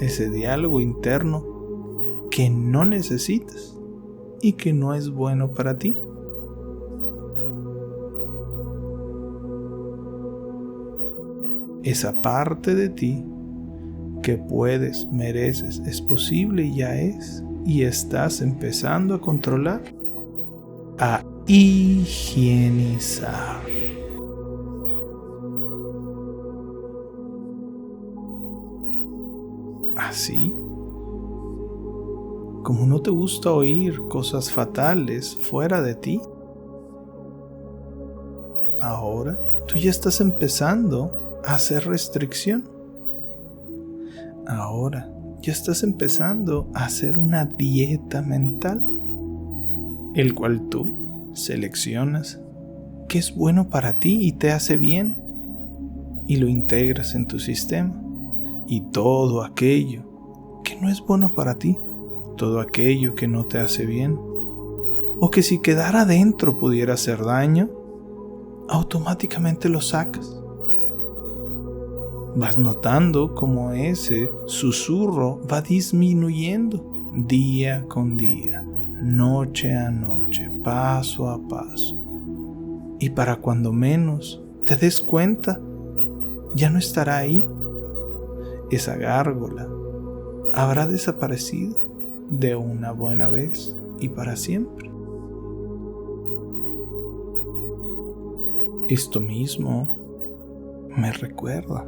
Ese 0.00 0.30
diálogo 0.30 0.80
interno 0.80 1.44
que 2.30 2.50
no 2.50 2.84
necesitas. 2.84 3.76
y 4.42 4.54
que 4.54 4.72
no 4.72 4.94
es 4.94 5.10
bueno 5.10 5.50
para 5.50 5.76
ti. 5.78 5.94
Esa 11.82 12.20
parte 12.20 12.74
de 12.74 12.88
ti 12.90 13.24
que 14.22 14.36
puedes, 14.36 15.06
mereces, 15.10 15.78
es 15.86 16.00
posible 16.02 16.64
y 16.64 16.76
ya 16.76 17.00
es, 17.00 17.42
y 17.64 17.82
estás 17.82 18.40
empezando 18.42 19.14
a 19.14 19.20
controlar, 19.20 19.82
a 20.98 21.22
higienizar. 21.46 23.30
Así, 29.96 30.54
como 32.62 32.86
no 32.86 33.00
te 33.00 33.10
gusta 33.10 33.52
oír 33.52 34.00
cosas 34.08 34.50
fatales 34.50 35.34
fuera 35.36 35.80
de 35.80 35.94
ti, 35.94 36.20
ahora 38.80 39.38
tú 39.66 39.76
ya 39.76 39.90
estás 39.90 40.20
empezando 40.20 41.19
hacer 41.44 41.86
restricción. 41.86 42.64
Ahora 44.46 45.08
ya 45.42 45.52
estás 45.52 45.82
empezando 45.82 46.66
a 46.74 46.84
hacer 46.84 47.18
una 47.18 47.44
dieta 47.44 48.22
mental, 48.22 48.82
el 50.14 50.34
cual 50.34 50.68
tú 50.68 51.30
seleccionas 51.34 52.38
qué 53.08 53.18
es 53.18 53.34
bueno 53.34 53.68
para 53.68 53.94
ti 53.94 54.18
y 54.22 54.32
te 54.32 54.50
hace 54.50 54.76
bien 54.76 55.16
y 56.26 56.36
lo 56.36 56.48
integras 56.48 57.14
en 57.14 57.26
tu 57.26 57.38
sistema. 57.38 57.92
Y 58.66 58.82
todo 58.82 59.42
aquello 59.42 60.02
que 60.62 60.76
no 60.76 60.88
es 60.88 61.00
bueno 61.00 61.34
para 61.34 61.56
ti, 61.56 61.76
todo 62.36 62.60
aquello 62.60 63.14
que 63.14 63.26
no 63.26 63.46
te 63.46 63.58
hace 63.58 63.86
bien, 63.86 64.16
o 65.22 65.30
que 65.30 65.42
si 65.42 65.58
quedara 65.58 66.04
dentro 66.04 66.58
pudiera 66.58 66.94
hacer 66.94 67.24
daño, 67.24 67.68
automáticamente 68.68 69.68
lo 69.68 69.80
sacas 69.80 70.39
vas 72.36 72.58
notando 72.58 73.34
cómo 73.34 73.72
ese 73.72 74.32
susurro 74.46 75.40
va 75.50 75.60
disminuyendo 75.60 76.84
día 77.14 77.84
con 77.88 78.16
día, 78.16 78.62
noche 79.02 79.74
a 79.74 79.90
noche, 79.90 80.50
paso 80.62 81.28
a 81.28 81.38
paso. 81.48 81.96
Y 82.98 83.10
para 83.10 83.36
cuando 83.36 83.72
menos 83.72 84.40
te 84.64 84.76
des 84.76 85.00
cuenta, 85.00 85.60
ya 86.54 86.70
no 86.70 86.78
estará 86.78 87.18
ahí. 87.18 87.44
Esa 88.70 88.96
gárgola 88.96 89.66
habrá 90.52 90.86
desaparecido 90.86 91.76
de 92.28 92.54
una 92.54 92.92
buena 92.92 93.28
vez 93.28 93.76
y 93.98 94.08
para 94.08 94.36
siempre. 94.36 94.90
Esto 98.88 99.20
mismo 99.20 99.88
me 100.96 101.12
recuerda 101.12 101.84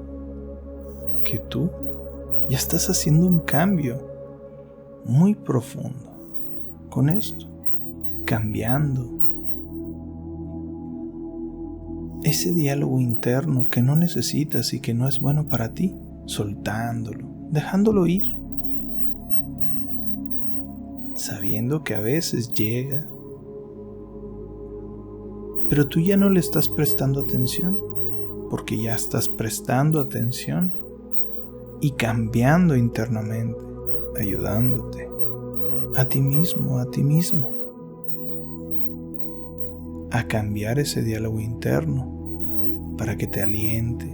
que 1.23 1.39
tú 1.39 1.71
ya 2.49 2.57
estás 2.57 2.91
haciendo 2.91 3.27
un 3.27 3.41
cambio 3.41 3.99
muy 5.05 5.35
profundo 5.35 6.11
con 6.91 7.09
esto, 7.09 7.47
cambiando 8.25 9.09
ese 12.25 12.53
diálogo 12.53 13.01
interno 13.01 13.69
que 13.69 13.83
no 13.83 13.97
necesitas 13.97 14.73
y 14.75 14.81
que 14.81 14.95
no 14.95 15.09
es 15.09 15.21
bueno 15.21 15.49
para 15.49 15.75
ti, 15.75 15.95
soltándolo, 16.27 17.27
dejándolo 17.51 18.07
ir, 18.07 18.37
sabiendo 21.15 21.83
que 21.83 21.95
a 21.95 22.01
veces 22.01 22.53
llega, 22.55 23.07
pero 25.69 25.89
tú 25.89 26.01
ya 26.01 26.17
no 26.17 26.29
le 26.29 26.39
estás 26.39 26.69
prestando 26.69 27.21
atención, 27.21 27.79
porque 28.51 28.81
ya 28.81 28.95
estás 28.95 29.29
prestando 29.29 29.99
atención 29.99 30.82
y 31.83 31.91
cambiando 31.91 32.77
internamente, 32.77 33.59
ayudándote 34.17 35.11
a 35.97 36.05
ti 36.05 36.23
mismo, 36.23 36.79
a 36.79 36.87
ti 36.87 37.03
mismo, 37.03 37.51
a 40.13 40.29
cambiar 40.29 40.79
ese 40.79 41.03
diálogo 41.03 41.41
interno 41.41 42.95
para 42.97 43.17
que 43.17 43.27
te 43.27 43.43
aliente, 43.43 44.09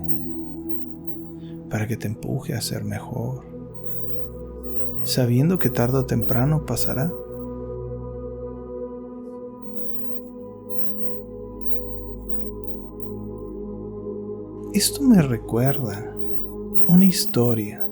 para 1.68 1.86
que 1.86 1.98
te 1.98 2.06
empuje 2.06 2.54
a 2.54 2.62
ser 2.62 2.84
mejor, 2.84 3.42
sabiendo 5.04 5.58
que 5.58 5.68
tarde 5.68 5.98
o 5.98 6.06
temprano 6.06 6.64
pasará. 6.64 7.12
Esto 14.72 15.02
me 15.02 15.20
recuerda 15.20 16.17
una 16.89 17.05
historia 17.05 17.86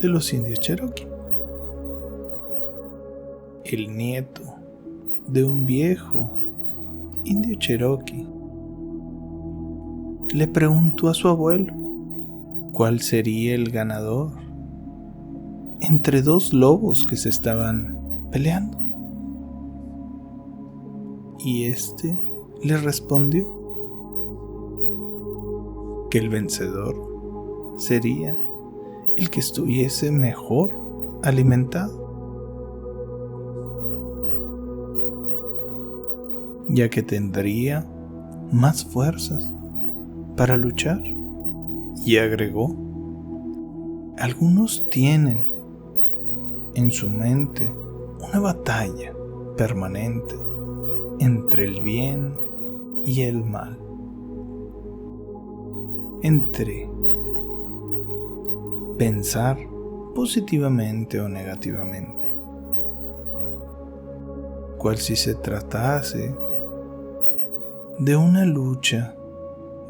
de 0.00 0.08
los 0.08 0.32
indios 0.32 0.58
Cherokee. 0.58 1.06
El 3.66 3.94
nieto 3.94 4.40
de 5.26 5.44
un 5.44 5.66
viejo 5.66 6.30
indio 7.24 7.58
Cherokee 7.58 8.26
le 10.32 10.48
preguntó 10.48 11.10
a 11.10 11.14
su 11.14 11.28
abuelo 11.28 11.74
cuál 12.72 13.00
sería 13.00 13.54
el 13.54 13.70
ganador 13.70 14.32
entre 15.82 16.22
dos 16.22 16.54
lobos 16.54 17.04
que 17.04 17.16
se 17.16 17.28
estaban 17.28 17.98
peleando. 18.32 18.78
Y 21.38 21.64
este 21.64 22.18
le 22.64 22.78
respondió 22.78 23.57
que 26.10 26.18
el 26.18 26.28
vencedor 26.28 26.94
sería 27.76 28.36
el 29.16 29.30
que 29.30 29.40
estuviese 29.40 30.10
mejor 30.10 30.74
alimentado, 31.22 32.06
ya 36.68 36.88
que 36.88 37.02
tendría 37.02 37.86
más 38.52 38.84
fuerzas 38.84 39.52
para 40.36 40.56
luchar. 40.56 41.02
Y 42.06 42.18
agregó, 42.18 42.74
algunos 44.18 44.88
tienen 44.88 45.44
en 46.74 46.90
su 46.92 47.10
mente 47.10 47.72
una 48.20 48.38
batalla 48.38 49.12
permanente 49.56 50.36
entre 51.18 51.64
el 51.64 51.82
bien 51.82 52.34
y 53.04 53.22
el 53.22 53.42
mal 53.42 53.87
entre 56.22 56.88
pensar 58.98 59.58
positivamente 60.14 61.20
o 61.20 61.28
negativamente. 61.28 62.28
Cual 64.78 64.98
si 64.98 65.16
se 65.16 65.34
tratase 65.34 66.34
de 67.98 68.16
una 68.16 68.44
lucha 68.44 69.14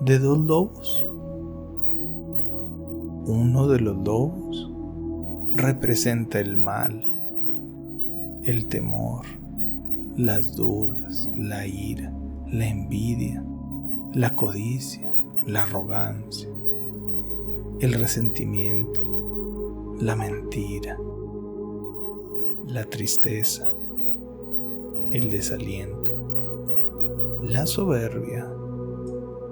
de 0.00 0.18
dos 0.18 0.38
lobos. 0.38 1.06
Uno 3.26 3.68
de 3.68 3.80
los 3.80 3.96
lobos 3.96 4.70
representa 5.54 6.40
el 6.40 6.56
mal, 6.56 7.06
el 8.44 8.66
temor, 8.66 9.26
las 10.16 10.56
dudas, 10.56 11.28
la 11.36 11.66
ira, 11.66 12.12
la 12.50 12.66
envidia, 12.66 13.42
la 14.14 14.34
codicia 14.34 15.07
la 15.48 15.62
arrogancia, 15.62 16.48
el 17.80 17.94
resentimiento, 17.94 19.96
la 19.98 20.14
mentira, 20.14 20.98
la 22.66 22.84
tristeza, 22.84 23.66
el 25.10 25.30
desaliento, 25.30 27.40
la 27.42 27.64
soberbia 27.64 28.46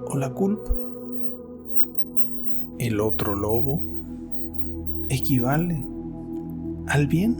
o 0.05 0.15
la 0.15 0.31
culpa. 0.35 0.71
El 2.77 2.99
otro 2.99 3.33
lobo 3.33 3.81
equivale 5.09 5.83
al 6.85 7.07
bien, 7.07 7.37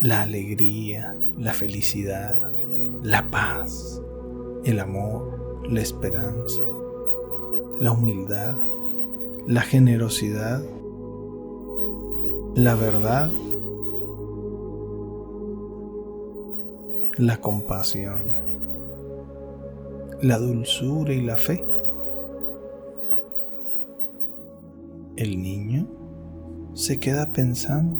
la 0.00 0.22
alegría, 0.22 1.16
la 1.36 1.54
felicidad, 1.54 2.38
la 3.02 3.32
paz, 3.32 4.00
el 4.64 4.78
amor, 4.78 5.66
la 5.68 5.80
esperanza, 5.80 6.64
la 7.80 7.92
humildad, 7.92 8.56
la 9.46 9.62
generosidad, 9.62 10.62
la 12.54 12.74
verdad, 12.74 13.30
la 17.16 17.40
compasión, 17.40 18.22
la 20.22 20.38
dulzura 20.38 21.12
y 21.12 21.20
la 21.20 21.36
fe. 21.36 21.64
El 25.16 25.42
niño 25.42 25.86
se 26.74 26.98
queda 26.98 27.32
pensando 27.32 27.96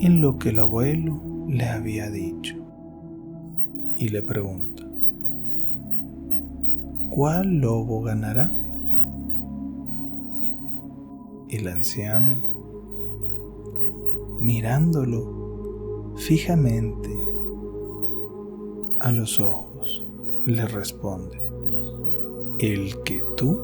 en 0.00 0.20
lo 0.20 0.38
que 0.38 0.50
el 0.50 0.58
abuelo 0.58 1.20
le 1.48 1.68
había 1.68 2.10
dicho 2.10 2.54
y 3.96 4.08
le 4.08 4.22
pregunta, 4.22 4.85
¿cuál 7.16 7.60
lobo 7.60 8.02
ganará? 8.02 8.52
El 11.48 11.66
anciano, 11.66 12.36
mirándolo 14.38 16.12
fijamente 16.18 17.08
a 19.00 19.10
los 19.12 19.40
ojos, 19.40 20.04
le 20.44 20.66
responde, 20.66 21.40
el 22.58 23.02
que 23.02 23.22
tú 23.34 23.62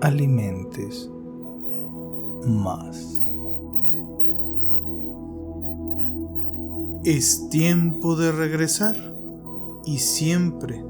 alimentes 0.00 1.10
más. 2.46 3.30
Es 7.04 7.46
tiempo 7.50 8.16
de 8.16 8.32
regresar 8.32 9.17
y 9.84 9.98
siempre 9.98 10.84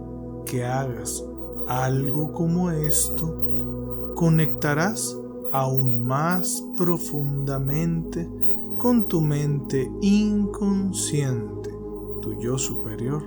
que 0.47 0.65
hagas 0.65 1.25
algo 1.67 2.33
como 2.33 2.71
esto, 2.71 4.13
conectarás 4.15 5.17
aún 5.53 6.07
más 6.07 6.65
profundamente 6.77 8.29
con 8.79 9.09
tu 9.09 9.21
mente 9.21 9.91
inconsciente, 10.01 11.71
tu 12.23 12.41
yo 12.41 12.59
superior, 12.59 13.23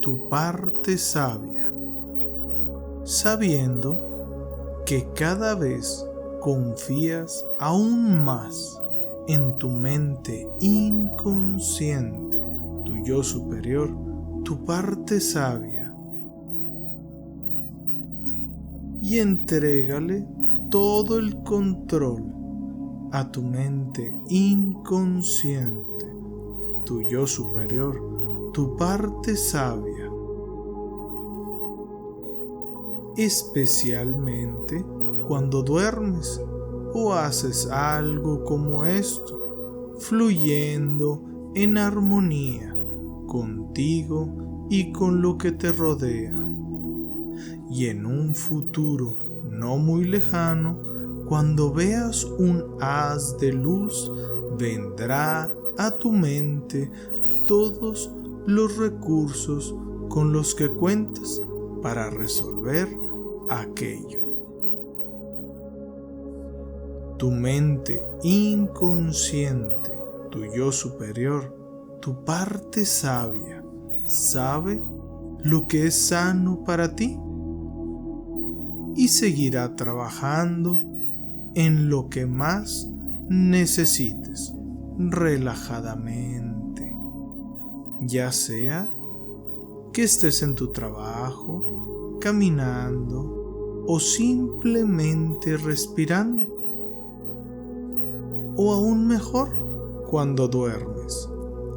tu 0.00 0.28
parte 0.28 0.98
sabia, 0.98 1.72
sabiendo 3.04 4.82
que 4.84 5.08
cada 5.14 5.54
vez 5.54 6.04
confías 6.40 7.44
aún 7.58 8.24
más 8.24 8.80
en 9.28 9.58
tu 9.58 9.68
mente 9.68 10.48
inconsciente, 10.60 12.38
tu 12.84 12.96
yo 13.04 13.22
superior, 13.22 13.90
tu 14.48 14.64
parte 14.64 15.20
sabia. 15.20 15.92
Y 19.02 19.18
entrégale 19.18 20.26
todo 20.70 21.18
el 21.18 21.42
control 21.42 22.24
a 23.12 23.30
tu 23.30 23.42
mente 23.42 24.16
inconsciente, 24.30 26.06
tu 26.86 27.02
yo 27.02 27.26
superior, 27.26 28.50
tu 28.54 28.74
parte 28.78 29.36
sabia. 29.36 30.10
Especialmente 33.18 34.82
cuando 35.26 35.62
duermes 35.62 36.40
o 36.94 37.12
haces 37.12 37.66
algo 37.66 38.44
como 38.44 38.86
esto, 38.86 39.94
fluyendo 39.98 41.20
en 41.54 41.76
armonía 41.76 42.77
contigo 43.28 44.66
y 44.68 44.90
con 44.90 45.22
lo 45.22 45.38
que 45.38 45.52
te 45.52 45.70
rodea. 45.70 46.34
Y 47.70 47.86
en 47.86 48.04
un 48.04 48.34
futuro 48.34 49.44
no 49.48 49.76
muy 49.76 50.04
lejano, 50.04 50.76
cuando 51.26 51.72
veas 51.72 52.24
un 52.24 52.64
haz 52.80 53.38
de 53.38 53.52
luz, 53.52 54.10
vendrá 54.58 55.48
a 55.76 55.90
tu 55.98 56.10
mente 56.10 56.90
todos 57.46 58.10
los 58.46 58.76
recursos 58.76 59.72
con 60.08 60.32
los 60.32 60.56
que 60.56 60.68
cuentas 60.68 61.40
para 61.80 62.10
resolver 62.10 62.88
aquello 63.48 64.28
tu 67.18 67.32
mente 67.32 68.00
inconsciente, 68.22 69.90
tu 70.30 70.44
yo 70.44 70.70
superior, 70.70 71.52
tu 72.00 72.24
parte 72.24 72.84
sabia, 72.84 73.62
sabe 74.04 74.82
lo 75.42 75.66
que 75.66 75.86
es 75.86 75.94
sano 76.08 76.64
para 76.64 76.94
ti 76.94 77.18
y 78.96 79.08
seguirá 79.08 79.76
trabajando 79.76 80.78
en 81.54 81.88
lo 81.88 82.08
que 82.08 82.26
más 82.26 82.88
necesites 83.28 84.52
relajadamente, 84.98 86.94
ya 88.00 88.32
sea 88.32 88.90
que 89.92 90.02
estés 90.02 90.42
en 90.42 90.54
tu 90.54 90.72
trabajo, 90.72 92.18
caminando 92.20 93.84
o 93.86 94.00
simplemente 94.00 95.56
respirando. 95.56 96.46
O 98.56 98.72
aún 98.72 99.06
mejor 99.06 100.04
cuando 100.10 100.48
duermes, 100.48 101.28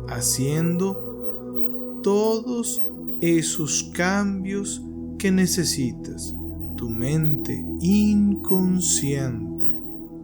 haciendo 0.07 1.99
todos 2.03 2.83
esos 3.21 3.89
cambios 3.93 4.81
que 5.17 5.31
necesitas. 5.31 6.35
Tu 6.75 6.89
mente 6.89 7.65
inconsciente, 7.79 9.73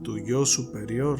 tu 0.01 0.17
yo 0.17 0.45
superior, 0.45 1.19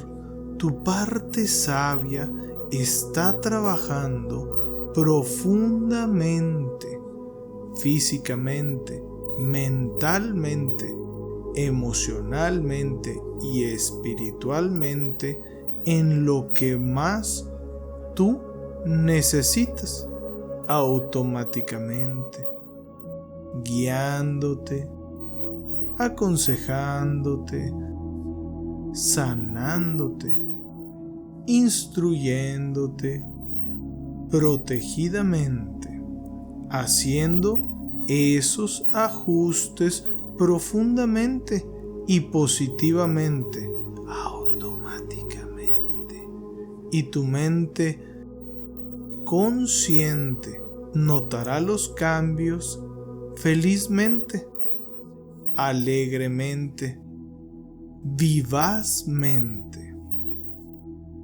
tu 0.57 0.83
parte 0.83 1.47
sabia 1.47 2.29
está 2.71 3.39
trabajando 3.39 4.91
profundamente, 4.95 6.99
físicamente, 7.79 8.99
mentalmente, 9.37 10.97
emocionalmente 11.55 13.21
y 13.41 13.63
espiritualmente 13.63 15.39
en 15.85 16.25
lo 16.25 16.51
que 16.53 16.77
más 16.77 17.47
tú 18.15 18.46
necesitas 18.87 20.07
automáticamente, 20.67 22.39
guiándote, 23.63 24.87
aconsejándote, 25.97 27.73
sanándote, 28.93 30.35
instruyéndote, 31.45 33.23
protegidamente, 34.29 36.01
haciendo 36.69 38.05
esos 38.07 38.85
ajustes 38.93 40.05
profundamente 40.37 41.65
y 42.07 42.21
positivamente, 42.21 43.69
automáticamente. 44.07 46.27
Y 46.91 47.03
tu 47.03 47.23
mente 47.23 48.06
consciente 49.27 50.61
notará 50.93 51.59
los 51.59 51.89
cambios 51.89 52.81
felizmente, 53.35 54.47
alegremente, 55.53 56.97
vivazmente. 58.05 59.93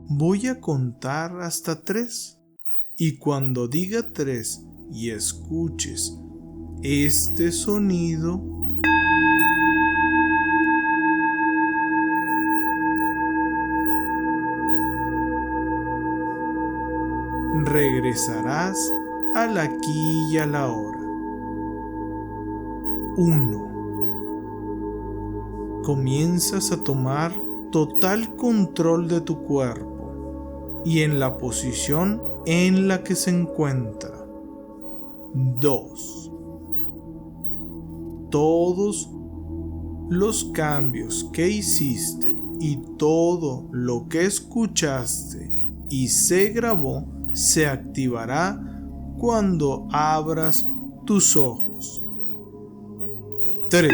Voy 0.10 0.48
a 0.48 0.60
contar 0.60 1.40
hasta 1.40 1.82
tres 1.82 2.38
y 2.98 3.16
cuando 3.20 3.70
diga 3.70 4.12
tres 4.12 4.66
y 4.92 5.12
escuches 5.12 6.14
este 6.82 7.54
sonido, 7.54 8.44
regresarás 17.74 18.78
al 19.34 19.58
aquí 19.58 20.30
y 20.32 20.38
a 20.38 20.46
la 20.46 20.72
hora. 20.72 21.00
1. 23.18 25.82
Comienzas 25.84 26.72
a 26.72 26.84
tomar 26.84 27.34
total 27.72 28.36
control 28.36 29.08
de 29.08 29.22
tu 29.22 29.42
cuerpo 29.42 30.84
y 30.86 31.02
en 31.02 31.20
la 31.20 31.40
posición 31.40 32.22
en 32.46 32.88
la 32.88 33.04
que 33.04 33.16
se 33.16 33.32
encuentra. 33.32 34.24
2. 35.34 36.32
Todos 38.30 39.10
los 40.10 40.44
cambios 40.54 41.28
que 41.34 41.50
hiciste 41.50 42.40
y 42.60 42.78
todo 42.98 43.68
lo 43.72 44.08
que 44.10 44.26
escuchaste 44.26 45.52
y 45.90 46.10
se 46.10 46.50
grabó 46.50 47.23
se 47.34 47.68
activará 47.68 48.60
cuando 49.18 49.88
abras 49.92 50.66
tus 51.06 51.36
ojos. 51.36 52.06
3. 53.70 53.92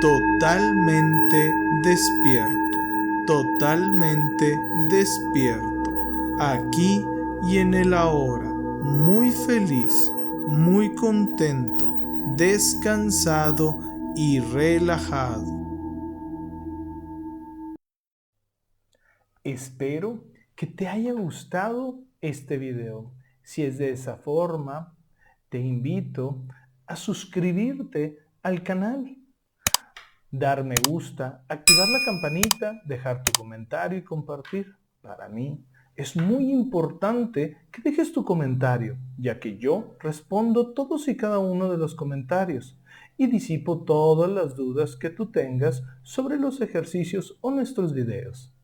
Totalmente 0.00 1.52
despierto, 1.82 2.78
totalmente 3.26 4.58
despierto, 4.88 6.36
aquí 6.40 7.04
y 7.44 7.58
en 7.58 7.74
el 7.74 7.94
ahora, 7.94 8.52
muy 8.82 9.30
feliz, 9.30 10.12
muy 10.48 10.94
contento, 10.94 11.86
descansado 12.36 13.78
y 14.16 14.40
relajado. 14.40 15.46
Espero 19.44 20.20
que 20.58 20.66
te 20.66 20.88
haya 20.88 21.12
gustado 21.12 22.00
este 22.20 22.58
video. 22.58 23.12
Si 23.44 23.62
es 23.62 23.78
de 23.78 23.90
esa 23.90 24.16
forma, 24.16 24.98
te 25.50 25.60
invito 25.60 26.42
a 26.84 26.96
suscribirte 26.96 28.18
al 28.42 28.64
canal, 28.64 29.18
dar 30.32 30.64
me 30.64 30.74
gusta, 30.88 31.44
activar 31.48 31.86
la 31.88 32.00
campanita, 32.04 32.82
dejar 32.86 33.22
tu 33.22 33.30
comentario 33.38 34.00
y 34.00 34.02
compartir. 34.02 34.74
Para 35.00 35.28
mí 35.28 35.64
es 35.94 36.16
muy 36.16 36.50
importante 36.50 37.56
que 37.70 37.80
dejes 37.80 38.12
tu 38.12 38.24
comentario, 38.24 38.98
ya 39.16 39.38
que 39.38 39.58
yo 39.58 39.96
respondo 40.00 40.72
todos 40.72 41.06
y 41.06 41.16
cada 41.16 41.38
uno 41.38 41.70
de 41.70 41.78
los 41.78 41.94
comentarios 41.94 42.76
y 43.16 43.28
disipo 43.28 43.84
todas 43.84 44.28
las 44.28 44.56
dudas 44.56 44.96
que 44.96 45.10
tú 45.10 45.30
tengas 45.30 45.84
sobre 46.02 46.36
los 46.36 46.60
ejercicios 46.60 47.38
o 47.42 47.52
nuestros 47.52 47.94
videos. 47.94 48.57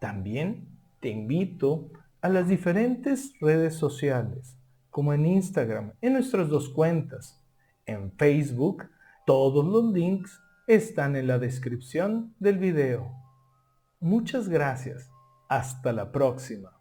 También 0.00 0.68
te 1.00 1.08
invito 1.08 1.90
a 2.20 2.28
las 2.28 2.48
diferentes 2.48 3.32
redes 3.40 3.74
sociales, 3.74 4.58
como 4.90 5.12
en 5.12 5.26
Instagram, 5.26 5.92
en 6.00 6.14
nuestras 6.14 6.48
dos 6.48 6.68
cuentas. 6.68 7.42
En 7.86 8.12
Facebook, 8.12 8.88
todos 9.26 9.64
los 9.64 9.92
links 9.92 10.40
están 10.66 11.16
en 11.16 11.28
la 11.28 11.38
descripción 11.38 12.34
del 12.38 12.58
video. 12.58 13.12
Muchas 14.00 14.48
gracias. 14.48 15.10
Hasta 15.48 15.92
la 15.92 16.10
próxima. 16.10 16.75